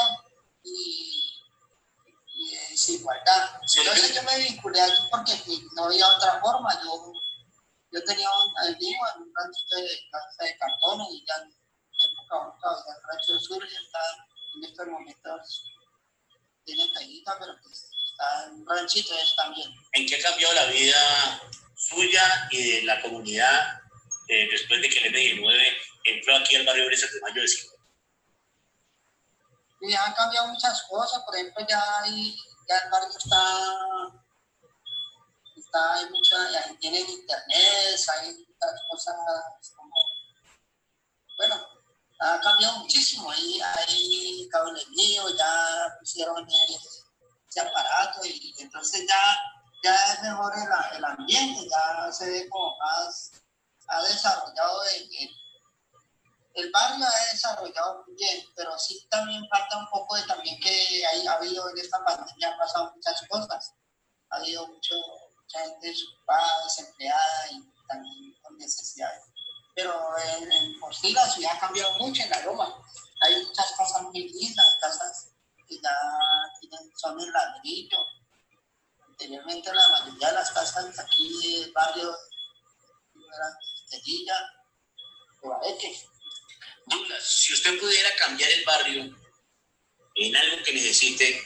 y, 0.62 1.23
desigualdad. 2.74 3.60
Entonces 3.62 4.14
yo 4.14 4.22
me 4.22 4.38
vinculé 4.38 4.80
aquí 4.80 5.02
porque 5.10 5.32
no 5.74 5.84
había 5.84 6.06
otra 6.06 6.40
forma. 6.40 6.68
Yo, 6.82 7.12
yo 7.92 8.04
tenía 8.04 8.28
un, 8.28 8.78
vivo 8.78 9.02
en 9.14 9.22
un 9.22 9.32
rancho 9.34 9.64
de 9.76 10.00
casa 10.10 10.44
de 10.44 10.58
cartón 10.58 11.00
y 11.10 11.24
ya 11.26 11.34
en 11.42 11.48
época 11.48 12.58
todavía 12.60 12.94
el 12.96 13.02
rancho 13.08 13.38
sur 13.38 13.64
está 13.64 14.00
en 14.56 14.64
estos 14.64 14.86
momentos 14.86 15.64
tiene 16.64 16.92
caída, 16.92 17.36
pero 17.38 17.52
pues 17.62 17.90
está 18.10 18.46
en 18.46 18.54
un 18.54 18.66
ranchito 18.66 19.14
es 19.14 19.36
también. 19.36 19.70
¿En 19.92 20.06
qué 20.06 20.20
cambió 20.20 20.52
la 20.54 20.66
vida 20.66 21.40
suya 21.76 22.48
y 22.50 22.70
de 22.70 22.82
la 22.84 23.00
comunidad 23.02 23.80
eh, 24.28 24.48
después 24.50 24.80
de 24.80 24.88
que 24.88 25.06
el 25.06 25.14
M19 25.14 25.62
entró 26.04 26.36
aquí 26.36 26.56
al 26.56 26.64
barrio 26.64 26.86
Brisas 26.86 27.12
de 27.12 27.20
Mayo 27.20 27.42
de 27.42 27.48
Ciudad? 27.48 27.74
Y 29.80 29.94
han 29.94 30.14
cambiado 30.14 30.48
muchas 30.48 30.82
cosas, 30.88 31.22
por 31.24 31.34
ejemplo, 31.34 31.66
ya, 31.68 31.82
hay, 32.02 32.34
ya 32.68 32.78
el 32.78 32.90
barrio 32.90 33.08
está, 33.18 33.42
está 35.56 35.94
hay 35.94 36.10
mucha, 36.10 36.50
ya 36.50 36.76
tienen 36.78 37.08
internet, 37.08 38.00
hay 38.14 38.34
muchas 38.34 38.80
cosas 38.90 39.16
como, 39.76 39.92
bueno, 41.38 41.74
ha 42.20 42.40
cambiado 42.40 42.78
muchísimo. 42.78 43.30
Ahí 43.30 43.60
hay 43.60 44.48
cables 44.50 44.88
míos, 44.88 45.34
ya 45.36 45.96
pusieron 45.98 46.46
ese 46.48 47.60
aparato 47.60 48.24
y 48.24 48.54
entonces 48.58 49.06
ya, 49.08 49.38
ya 49.82 50.12
es 50.12 50.22
mejor 50.22 50.52
el, 50.56 50.96
el 50.96 51.04
ambiente, 51.04 51.68
ya 51.68 52.12
se 52.12 52.30
ve 52.30 52.48
como 52.48 52.76
más, 52.78 53.32
ha 53.88 54.02
desarrollado 54.02 54.82
el, 54.96 55.02
el, 55.02 55.43
barrio 56.70 57.06
ha 57.06 57.32
desarrollado 57.32 58.04
muy 58.06 58.14
bien, 58.16 58.44
pero 58.54 58.78
sí 58.78 59.06
también 59.10 59.46
falta 59.48 59.78
un 59.78 59.88
poco 59.90 60.16
de 60.16 60.22
también 60.22 60.58
que 60.60 61.04
hay, 61.06 61.26
ha 61.26 61.32
habido 61.32 61.68
en 61.70 61.78
esta 61.78 62.04
pandemia, 62.04 62.52
han 62.52 62.58
pasado 62.58 62.92
muchas 62.94 63.22
cosas. 63.28 63.74
Ha 64.30 64.36
habido 64.36 64.66
mucho, 64.66 64.94
mucha 65.40 65.60
gente 65.60 65.88
desocupada, 65.88 66.64
desempleada 66.64 67.50
y 67.50 67.86
también 67.86 68.34
con 68.42 68.56
necesidades 68.58 69.34
pero 69.74 69.92
en, 70.18 70.52
en 70.52 70.78
por 70.78 70.94
sí 70.94 71.12
la 71.12 71.28
ciudad 71.28 71.52
ha 71.56 71.60
cambiado 71.60 71.98
mucho 71.98 72.22
en 72.22 72.30
la 72.30 72.42
Roma. 72.42 72.74
Hay 73.22 73.44
muchas 73.44 73.72
casas 73.72 74.02
muy 74.02 74.28
lindas, 74.28 74.76
casas 74.80 75.30
que 75.68 75.80
ya 75.80 75.90
son 76.96 77.20
en 77.20 77.32
ladrillo. 77.32 77.98
Anteriormente 79.08 79.72
la 79.72 79.88
mayoría 79.88 80.28
de 80.28 80.34
las 80.34 80.50
casas 80.52 80.98
aquí 80.98 81.58
del 81.60 81.72
barrio 81.72 82.14
eran 83.14 83.54
de 83.90 84.32
o 85.42 85.52
Areque. 85.52 86.13
Douglas, 86.86 87.24
si 87.24 87.52
usted 87.52 87.78
pudiera 87.78 88.08
cambiar 88.16 88.50
el 88.50 88.64
barrio 88.64 89.16
en 90.16 90.36
algo 90.36 90.62
que 90.64 90.72
necesite, 90.72 91.42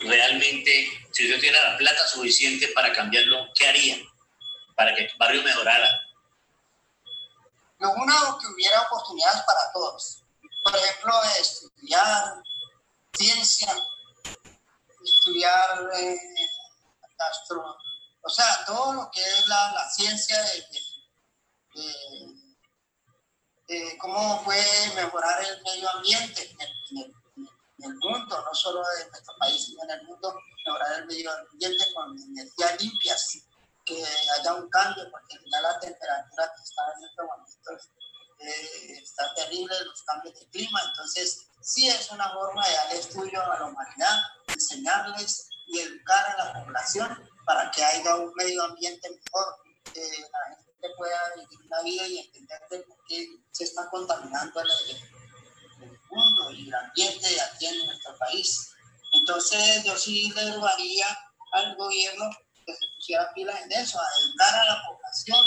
realmente, 0.00 0.88
si 1.12 1.24
usted 1.24 1.38
tuviera 1.38 1.72
la 1.72 1.78
plata 1.78 2.06
suficiente 2.08 2.68
para 2.68 2.92
cambiarlo, 2.92 3.48
¿qué 3.54 3.66
haría 3.66 3.98
para 4.76 4.94
que 4.94 5.04
el 5.04 5.12
barrio 5.18 5.42
mejorara? 5.42 5.88
Lo 7.78 7.92
uno, 7.92 8.38
que 8.38 8.46
hubiera 8.48 8.82
oportunidades 8.82 9.42
para 9.42 9.72
todos. 9.72 10.22
Por 10.62 10.76
ejemplo, 10.76 11.12
estudiar 11.40 12.42
ciencia, 13.12 13.74
estudiar 15.04 15.90
eh, 15.98 16.16
o 18.22 18.30
sea, 18.30 18.64
todo 18.66 18.94
lo 18.94 19.10
que 19.10 19.20
es 19.20 19.46
la, 19.46 19.90
ciencia 19.90 20.42
de, 20.42 20.66
cómo 23.98 24.42
puede 24.44 24.94
mejorar 24.94 25.42
el 25.42 25.62
medio 25.62 25.90
ambiente 25.90 26.50
en 26.50 26.60
el, 26.60 27.14
en 27.78 27.84
el, 27.84 27.94
mundo, 27.96 28.44
no 28.44 28.54
solo 28.54 28.82
en 29.00 29.10
nuestro 29.10 29.34
país, 29.38 29.64
sino 29.64 29.82
en 29.84 29.90
el 29.90 30.02
mundo, 30.04 30.34
mejorar 30.64 31.00
el 31.00 31.06
medio 31.06 31.30
ambiente 31.32 31.84
con 31.94 32.16
energías 32.18 32.80
limpias, 32.80 33.38
que 33.84 34.02
haya 34.38 34.54
un 34.54 34.68
cambio, 34.70 35.10
porque 35.10 35.38
ya 35.50 35.60
la 35.60 35.78
temperatura 35.78 36.52
que 36.56 36.62
está 36.62 36.82
en 36.96 37.04
este 37.04 37.22
momento 37.22 37.70
eh, 38.38 38.98
está 39.02 39.34
terrible, 39.34 39.74
los 39.84 40.02
cambios 40.02 40.38
de 40.38 40.48
clima, 40.48 40.80
entonces 40.88 41.46
sí 41.60 41.88
es 41.88 42.10
una 42.10 42.30
forma 42.30 42.66
de 42.66 42.74
dar 42.74 42.92
estudio 42.94 43.42
a 43.42 43.58
la 43.58 43.66
humanidad, 43.66 44.18
enseñarles 44.48 45.48
y 45.66 45.80
educar 45.80 46.30
a 46.30 46.44
la 46.44 46.64
población 46.64 47.30
para 47.46 47.70
que 47.70 47.84
haya 47.84 48.16
un 48.16 48.32
medio 48.34 48.64
ambiente 48.64 49.08
mejor, 49.10 49.56
que 49.92 50.00
la 50.00 50.56
gente 50.56 50.63
pueda 50.90 51.18
vivir 51.36 51.66
una 51.66 51.82
vida 51.82 52.06
y 52.06 52.18
entender 52.18 52.84
por 52.86 52.96
qué 53.08 53.26
se 53.52 53.64
está 53.64 53.88
contaminando 53.90 54.60
el, 54.60 54.70
el 55.82 55.98
mundo 56.10 56.50
y 56.50 56.68
el 56.68 56.74
ambiente 56.74 57.40
aquí 57.40 57.66
en 57.66 57.86
nuestro 57.86 58.16
país. 58.18 58.70
Entonces 59.12 59.84
yo 59.84 59.96
sí 59.96 60.30
le 60.34 60.52
rogaría 60.52 61.06
al 61.52 61.76
gobierno 61.76 62.30
que 62.66 62.74
se 62.74 62.86
pusiera 62.96 63.32
pilas 63.34 63.60
en 63.62 63.72
eso, 63.72 63.98
a 64.00 64.20
educar 64.20 64.54
a 64.54 64.64
la 64.66 64.82
población 64.86 65.44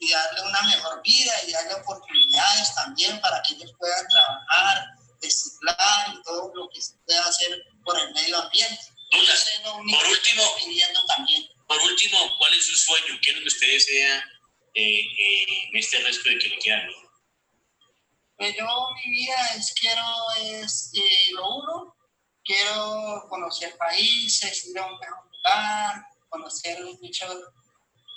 y 0.00 0.12
darle 0.12 0.42
una 0.42 0.62
mejor 0.62 1.02
vida 1.02 1.32
y 1.46 1.52
darle 1.52 1.74
oportunidades 1.74 2.74
también 2.74 3.20
para 3.20 3.42
que 3.42 3.54
ellos 3.54 3.72
puedan 3.78 4.06
trabajar, 4.06 4.86
reciclar 5.20 6.14
y 6.14 6.22
todo 6.22 6.52
lo 6.54 6.68
que 6.68 6.80
se 6.80 6.94
pueda 7.04 7.22
hacer 7.22 7.62
por 7.84 7.98
el 7.98 8.12
medio 8.12 8.40
ambiente 8.40 8.98
por 9.10 10.06
último, 10.06 10.42
por 11.66 11.80
último, 11.82 12.36
¿cuál 12.38 12.54
es 12.54 12.66
su 12.66 12.76
sueño? 12.76 13.18
¿Qué 13.22 13.30
es 13.30 13.36
lo 13.36 13.42
que 13.42 13.48
usted 13.48 13.66
desea 13.66 14.24
eh, 14.78 15.00
eh, 15.00 15.68
en 15.70 15.76
este 15.76 15.98
resto 16.04 16.30
de 16.30 16.38
que? 16.38 16.48
Pues 18.36 18.54
yo 18.56 18.66
mi 18.94 19.10
vida 19.10 19.54
es 19.56 19.74
quiero 19.74 20.06
es 20.40 20.92
eh, 20.94 21.32
lo 21.32 21.56
uno, 21.56 21.96
quiero 22.44 23.26
conocer 23.28 23.76
países, 23.76 24.66
ir 24.66 24.78
a 24.78 24.86
un 24.86 24.98
mejor 25.00 25.24
lugar, 25.32 26.06
conocer 26.28 26.78
muchos, 27.02 27.36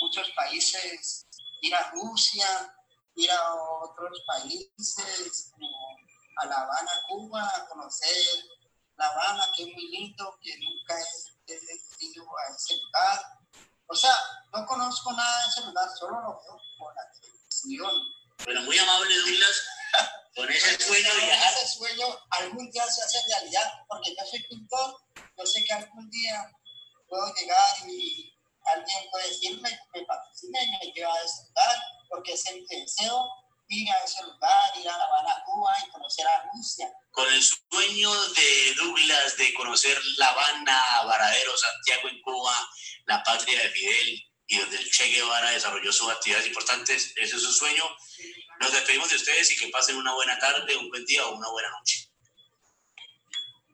muchos 0.01 0.29
países, 0.35 1.25
ir 1.61 1.73
a 1.73 1.89
Rusia, 1.93 2.71
ir 3.15 3.31
a 3.31 3.53
otros 3.81 4.21
países 4.27 5.49
como 5.51 5.97
a 6.37 6.45
La 6.45 6.61
Habana, 6.61 6.91
Cuba, 7.07 7.67
conocer 7.69 8.45
la 8.97 9.07
Habana, 9.07 9.51
que 9.55 9.63
es 9.63 9.73
muy 9.73 9.87
lindo, 9.87 10.37
que 10.43 10.55
nunca 10.59 10.80
no 14.61 14.67
conozco 14.67 15.11
nada 15.13 15.43
de 15.43 15.49
ese 15.49 15.61
lugar, 15.61 15.89
solo 15.97 16.21
lo 16.21 16.41
veo 16.41 16.61
por 16.77 16.93
la 16.95 17.01
televisión. 17.11 17.91
Bueno, 18.45 18.61
muy 18.61 18.77
amable, 18.77 19.15
Douglas. 19.17 19.61
Con 20.35 20.49
ese 20.49 20.79
sueño 20.79 21.09
viajar. 21.15 21.53
Ese 21.53 21.67
sueño 21.77 22.05
algún 22.29 22.69
día 22.71 22.85
se 22.87 23.03
hace 23.03 23.19
realidad, 23.27 23.71
porque 23.87 24.15
yo 24.15 24.25
soy 24.29 24.43
pintor, 24.47 24.95
yo 25.37 25.45
sé 25.45 25.63
que 25.63 25.73
algún 25.73 26.09
día 26.09 26.49
puedo 27.07 27.33
llegar 27.33 27.89
y 27.89 28.33
alguien 28.65 29.09
puede 29.11 29.27
decirme, 29.27 29.79
me 29.93 30.05
patrocina 30.05 30.63
y 30.63 30.71
me 30.71 30.93
lleva 30.93 31.13
a 31.13 31.23
ese 31.23 31.43
lugar, 31.47 31.75
porque 32.09 32.33
es 32.33 32.45
el 32.45 32.65
deseo 32.67 33.29
ir 33.67 33.89
a 33.89 34.03
ese 34.03 34.23
lugar, 34.23 34.77
ir 34.79 34.89
a 34.89 34.97
La 34.97 35.03
Habana, 35.05 35.43
Cuba 35.45 35.73
y 35.85 35.89
conocer 35.91 36.27
a 36.27 36.43
Rusia 36.53 36.91
con 37.11 37.27
el 37.33 37.41
sueño 37.43 38.09
de 38.11 38.73
Douglas 38.75 39.37
de 39.37 39.53
conocer 39.53 39.97
La 40.17 40.27
Habana, 40.27 41.03
Varadero, 41.05 41.57
Santiago 41.57 42.07
en 42.09 42.21
Cuba, 42.21 42.53
la 43.05 43.23
patria 43.23 43.61
de 43.61 43.69
Fidel 43.69 44.30
y 44.51 44.57
donde 44.57 44.75
el 44.75 44.89
Che 44.91 45.05
Guevara 45.07 45.51
desarrolló 45.51 45.93
sus 45.93 46.11
actividades 46.11 46.45
importantes, 46.47 47.13
ese 47.15 47.35
es 47.37 47.41
su 47.41 47.53
sueño. 47.53 47.83
Nos 48.59 48.73
despedimos 48.73 49.09
de 49.09 49.15
ustedes 49.15 49.49
y 49.53 49.57
que 49.57 49.71
pasen 49.71 49.95
una 49.95 50.13
buena 50.13 50.37
tarde, 50.37 50.75
un 50.75 50.89
buen 50.89 51.05
día 51.05 51.25
o 51.25 51.37
una 51.37 51.49
buena 51.49 51.69
noche. 51.69 52.11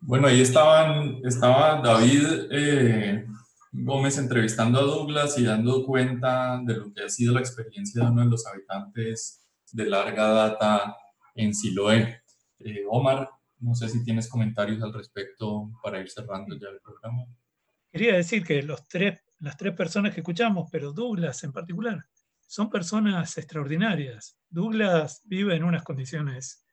Bueno, 0.02 0.28
ahí 0.28 0.40
estaban, 0.40 1.20
estaba 1.26 1.82
David 1.82 2.28
eh, 2.52 3.26
Gómez 3.72 4.20
entrevistando 4.20 4.80
a 4.80 4.84
Douglas 4.84 5.40
y 5.40 5.46
dando 5.46 5.84
cuenta 5.84 6.62
de 6.64 6.76
lo 6.76 6.94
que 6.94 7.06
ha 7.06 7.10
sido 7.10 7.34
la 7.34 7.40
experiencia 7.40 8.04
de 8.04 8.12
uno 8.12 8.24
de 8.26 8.30
los 8.30 8.46
habitantes 8.46 9.42
de 9.72 9.86
larga 9.88 10.28
data 10.28 10.96
en 11.34 11.56
Siloé. 11.56 12.22
Eh, 12.60 12.84
Omar, 12.88 13.32
no 13.60 13.74
sé 13.74 13.90
si 13.90 14.04
tienes 14.04 14.30
comentarios 14.30 14.84
al 14.84 14.94
respecto 14.94 15.72
para 15.82 16.00
ir 16.00 16.10
cerrando 16.12 16.56
ya 16.56 16.70
el 16.70 16.80
programa. 16.82 17.26
Quería 17.92 18.14
decir 18.14 18.46
que 18.46 18.62
los 18.62 18.88
tres, 18.88 19.20
las 19.40 19.58
tres 19.58 19.74
personas 19.74 20.14
que 20.14 20.22
escuchamos, 20.22 20.70
pero 20.72 20.94
Douglas 20.94 21.44
en 21.44 21.52
particular, 21.52 22.06
son 22.48 22.70
personas 22.70 23.38
extraordinarias. 23.38 24.38
Douglas 24.50 25.22
vive 25.26 25.56
en 25.56 25.64
unas 25.64 25.84
condiciones 25.84 26.66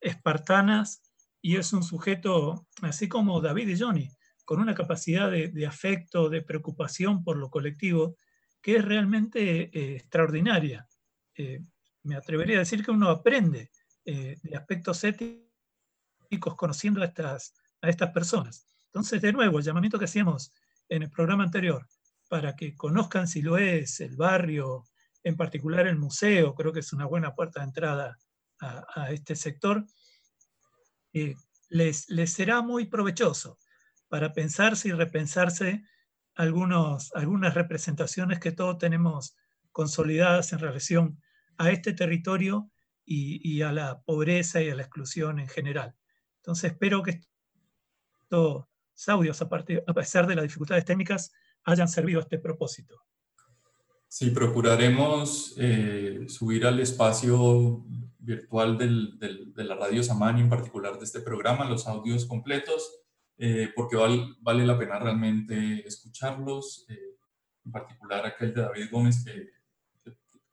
espartanas 0.00 1.02
y 1.40 1.56
es 1.56 1.72
un 1.72 1.82
sujeto, 1.82 2.66
así 2.82 3.08
como 3.08 3.40
David 3.40 3.68
y 3.68 3.78
Johnny, 3.78 4.10
con 4.44 4.60
una 4.60 4.74
capacidad 4.74 5.30
de, 5.30 5.66
afecto, 5.66 6.30
de 6.30 6.42
preocupación 6.42 7.22
por 7.22 7.36
lo 7.36 7.50
colectivo, 7.50 8.16
que 8.62 8.76
es 8.76 8.84
realmente 8.84 9.70
eh, 9.78 9.96
extraordinaria. 9.96 10.88
Eh, 11.36 11.60
me 12.02 12.16
atrevería 12.16 12.56
a 12.56 12.60
decir 12.60 12.82
que 12.82 12.90
uno 12.90 13.10
aprende 13.10 13.70
eh, 14.04 14.38
de 14.42 14.56
aspectos 14.56 15.04
éticos 15.04 16.56
conociendo 16.56 17.02
a 17.02 17.04
estas, 17.04 17.54
a 17.82 17.90
estas 17.90 18.10
personas. 18.10 18.66
Entonces, 18.86 19.20
de 19.20 19.32
nuevo, 19.32 19.58
el 19.58 19.64
llamamiento 19.64 19.98
que 19.98 20.06
hacíamos 20.06 20.50
en 20.88 21.02
el 21.02 21.10
programa 21.10 21.44
anterior, 21.44 21.86
para 22.28 22.54
que 22.54 22.76
conozcan 22.76 23.26
si 23.26 23.42
lo 23.42 23.58
es, 23.58 24.00
el 24.00 24.16
barrio, 24.16 24.84
en 25.22 25.36
particular 25.36 25.86
el 25.86 25.98
museo, 25.98 26.54
creo 26.54 26.72
que 26.72 26.80
es 26.80 26.92
una 26.92 27.06
buena 27.06 27.34
puerta 27.34 27.60
de 27.60 27.66
entrada 27.66 28.18
a, 28.60 29.12
este 29.12 29.36
sector, 29.36 29.86
eh, 31.12 31.34
les, 31.68 32.06
será 32.26 32.60
muy 32.60 32.86
provechoso 32.86 33.58
para 34.08 34.32
pensarse 34.32 34.88
y 34.88 34.92
repensarse 34.92 35.84
algunos, 36.34 37.12
algunas 37.14 37.54
representaciones 37.54 38.40
que 38.40 38.52
todos 38.52 38.78
tenemos 38.78 39.36
consolidadas 39.70 40.52
en 40.52 40.58
relación 40.58 41.22
a 41.56 41.70
este 41.70 41.92
territorio 41.92 42.70
y, 43.04 43.62
a 43.62 43.72
la 43.72 44.00
pobreza 44.02 44.60
y 44.60 44.68
a 44.68 44.74
la 44.74 44.82
exclusión 44.82 45.38
en 45.38 45.48
general. 45.48 45.94
Entonces 46.36 46.72
espero 46.72 47.02
que 47.02 47.20
estos 48.20 48.66
audios, 49.06 49.40
a, 49.40 49.46
a 49.46 49.94
pesar 49.94 50.26
de 50.26 50.34
las 50.34 50.42
dificultades 50.42 50.84
técnicas, 50.84 51.32
hayan 51.68 51.88
servido 51.88 52.18
a 52.18 52.22
este 52.22 52.38
propósito. 52.38 52.96
Sí, 54.08 54.30
procuraremos 54.30 55.54
eh, 55.58 56.24
subir 56.28 56.66
al 56.66 56.80
espacio 56.80 57.84
virtual 58.18 58.78
del, 58.78 59.18
del, 59.18 59.52
de 59.52 59.64
la 59.64 59.74
radio 59.74 60.02
Samani, 60.02 60.40
en 60.40 60.48
particular 60.48 60.98
de 60.98 61.04
este 61.04 61.20
programa, 61.20 61.68
los 61.68 61.86
audios 61.86 62.24
completos, 62.24 63.00
eh, 63.36 63.70
porque 63.76 63.96
vale 64.40 64.66
la 64.66 64.78
pena 64.78 64.98
realmente 64.98 65.86
escucharlos, 65.86 66.86
eh, 66.88 67.16
en 67.64 67.72
particular 67.72 68.24
aquel 68.24 68.54
de 68.54 68.62
David 68.62 68.88
Gómez, 68.90 69.24
que, 69.24 69.50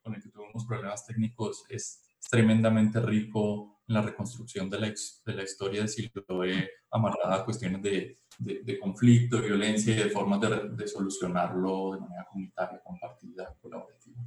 con 0.01 0.13
el 0.13 0.21
que 0.21 0.29
tuvimos 0.29 0.65
problemas 0.65 1.05
técnicos, 1.05 1.63
es 1.69 2.03
tremendamente 2.29 2.99
rico 2.99 3.74
en 3.87 3.93
la 3.93 4.01
reconstrucción 4.01 4.69
de 4.69 4.79
la, 4.79 4.87
de 4.87 5.33
la 5.33 5.43
historia 5.43 5.81
de 5.81 5.87
Siloé, 5.87 6.69
amarrada 6.91 7.35
a 7.35 7.45
cuestiones 7.45 7.81
de, 7.81 8.19
de, 8.39 8.79
conflicto, 8.79 9.37
de 9.37 9.47
violencia 9.47 9.93
y 9.93 9.97
de 9.97 10.09
formas 10.09 10.41
de, 10.41 10.69
de, 10.69 10.87
solucionarlo 10.87 11.93
de 11.93 11.99
manera 11.99 12.25
comunitaria, 12.29 12.81
compartida, 12.83 13.55
colaborativa. 13.61 14.19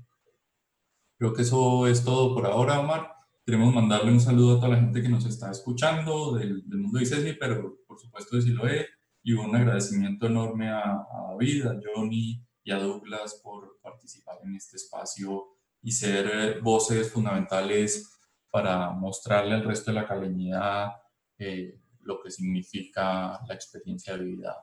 Creo 1.18 1.32
que 1.32 1.42
eso 1.42 1.86
es 1.88 2.04
todo 2.04 2.34
por 2.34 2.46
ahora, 2.46 2.80
Omar. 2.80 3.12
Queremos 3.44 3.74
mandarle 3.74 4.12
un 4.12 4.20
saludo 4.20 4.56
a 4.56 4.60
toda 4.60 4.76
la 4.76 4.80
gente 4.80 5.02
que 5.02 5.08
nos 5.08 5.24
está 5.24 5.50
escuchando 5.50 6.34
del, 6.34 6.68
del 6.68 6.78
mundo 6.78 6.98
de 6.98 7.04
ICESI, 7.04 7.32
pero 7.34 7.78
por 7.86 7.98
supuesto 7.98 8.36
de 8.36 8.42
Siloé, 8.42 8.86
y 9.22 9.32
un 9.32 9.54
agradecimiento 9.56 10.26
enorme 10.26 10.68
a, 10.68 10.82
a 10.82 11.26
David, 11.30 11.66
a 11.66 11.80
Johnny 11.82 12.40
y 12.62 12.70
a 12.70 12.78
Douglas 12.78 13.40
por 13.42 13.78
participar 13.82 14.38
en 14.44 14.54
este 14.54 14.76
espacio 14.76 15.58
y 15.82 15.92
ser 15.92 16.30
eh, 16.32 16.60
voces 16.60 17.10
fundamentales 17.10 18.17
para 18.50 18.90
mostrarle 18.90 19.54
al 19.54 19.64
resto 19.64 19.90
de 19.90 20.00
la 20.00 20.06
caleñidad 20.06 20.92
eh, 21.38 21.78
lo 22.02 22.20
que 22.20 22.30
significa 22.30 23.40
la 23.46 23.54
experiencia 23.54 24.16
de 24.16 24.24
vida 24.24 24.56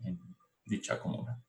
en 0.00 0.18
dicha 0.64 0.98
comuna. 0.98 1.42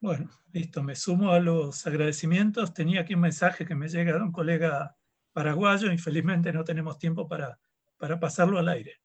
Bueno, 0.00 0.30
listo, 0.52 0.82
me 0.82 0.94
sumo 0.94 1.32
a 1.32 1.40
los 1.40 1.86
agradecimientos. 1.86 2.72
Tenía 2.72 3.00
aquí 3.00 3.14
un 3.14 3.20
mensaje 3.20 3.64
que 3.64 3.74
me 3.74 3.88
llega 3.88 4.12
de 4.12 4.22
un 4.22 4.32
colega 4.32 4.96
paraguayo, 5.32 5.90
infelizmente 5.90 6.52
no 6.52 6.64
tenemos 6.64 6.98
tiempo 6.98 7.26
para, 7.28 7.58
para 7.96 8.18
pasarlo 8.20 8.58
al 8.58 8.68
aire. 8.68 9.00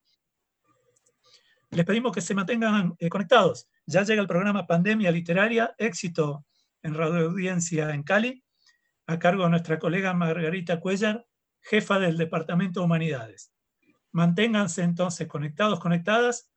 Les 1.71 1.85
pedimos 1.85 2.11
que 2.11 2.21
se 2.21 2.35
mantengan 2.35 2.95
eh, 2.99 3.09
conectados. 3.09 3.69
Ya 3.85 4.03
llega 4.03 4.21
el 4.21 4.27
programa 4.27 4.67
Pandemia 4.67 5.11
Literaria, 5.11 5.73
éxito 5.77 6.45
en 6.83 6.93
radio 6.93 7.29
audiencia 7.29 7.93
en 7.93 8.03
Cali 8.03 8.43
a 9.07 9.19
cargo 9.19 9.43
de 9.43 9.49
nuestra 9.51 9.79
colega 9.79 10.13
Margarita 10.13 10.79
Cuellar, 10.79 11.25
jefa 11.61 11.99
del 11.99 12.17
Departamento 12.17 12.79
de 12.79 12.85
Humanidades. 12.85 13.53
Manténganse 14.11 14.83
entonces 14.83 15.27
conectados, 15.27 15.79
conectadas. 15.79 16.51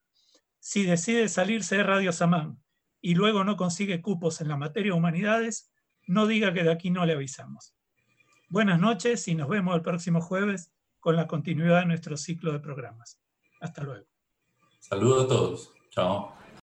Si 0.58 0.84
decide 0.84 1.28
salirse 1.28 1.76
de 1.76 1.82
Radio 1.82 2.12
Samán 2.12 2.62
y 3.00 3.14
luego 3.14 3.44
no 3.44 3.56
consigue 3.56 4.00
cupos 4.00 4.40
en 4.40 4.48
la 4.48 4.56
materia 4.56 4.92
de 4.92 4.98
humanidades, 4.98 5.70
no 6.06 6.26
diga 6.26 6.52
que 6.52 6.64
de 6.64 6.72
aquí 6.72 6.90
no 6.90 7.06
le 7.06 7.12
avisamos. 7.12 7.74
Buenas 8.48 8.80
noches 8.80 9.26
y 9.28 9.34
nos 9.34 9.48
vemos 9.48 9.74
el 9.74 9.82
próximo 9.82 10.20
jueves 10.20 10.72
con 11.00 11.16
la 11.16 11.26
continuidad 11.26 11.80
de 11.80 11.86
nuestro 11.86 12.16
ciclo 12.16 12.52
de 12.52 12.60
programas. 12.60 13.20
Hasta 13.60 13.82
luego. 13.82 14.06
Saludos 14.80 15.24
a 15.24 15.28
todos. 15.28 15.72
Chao. 15.90 16.43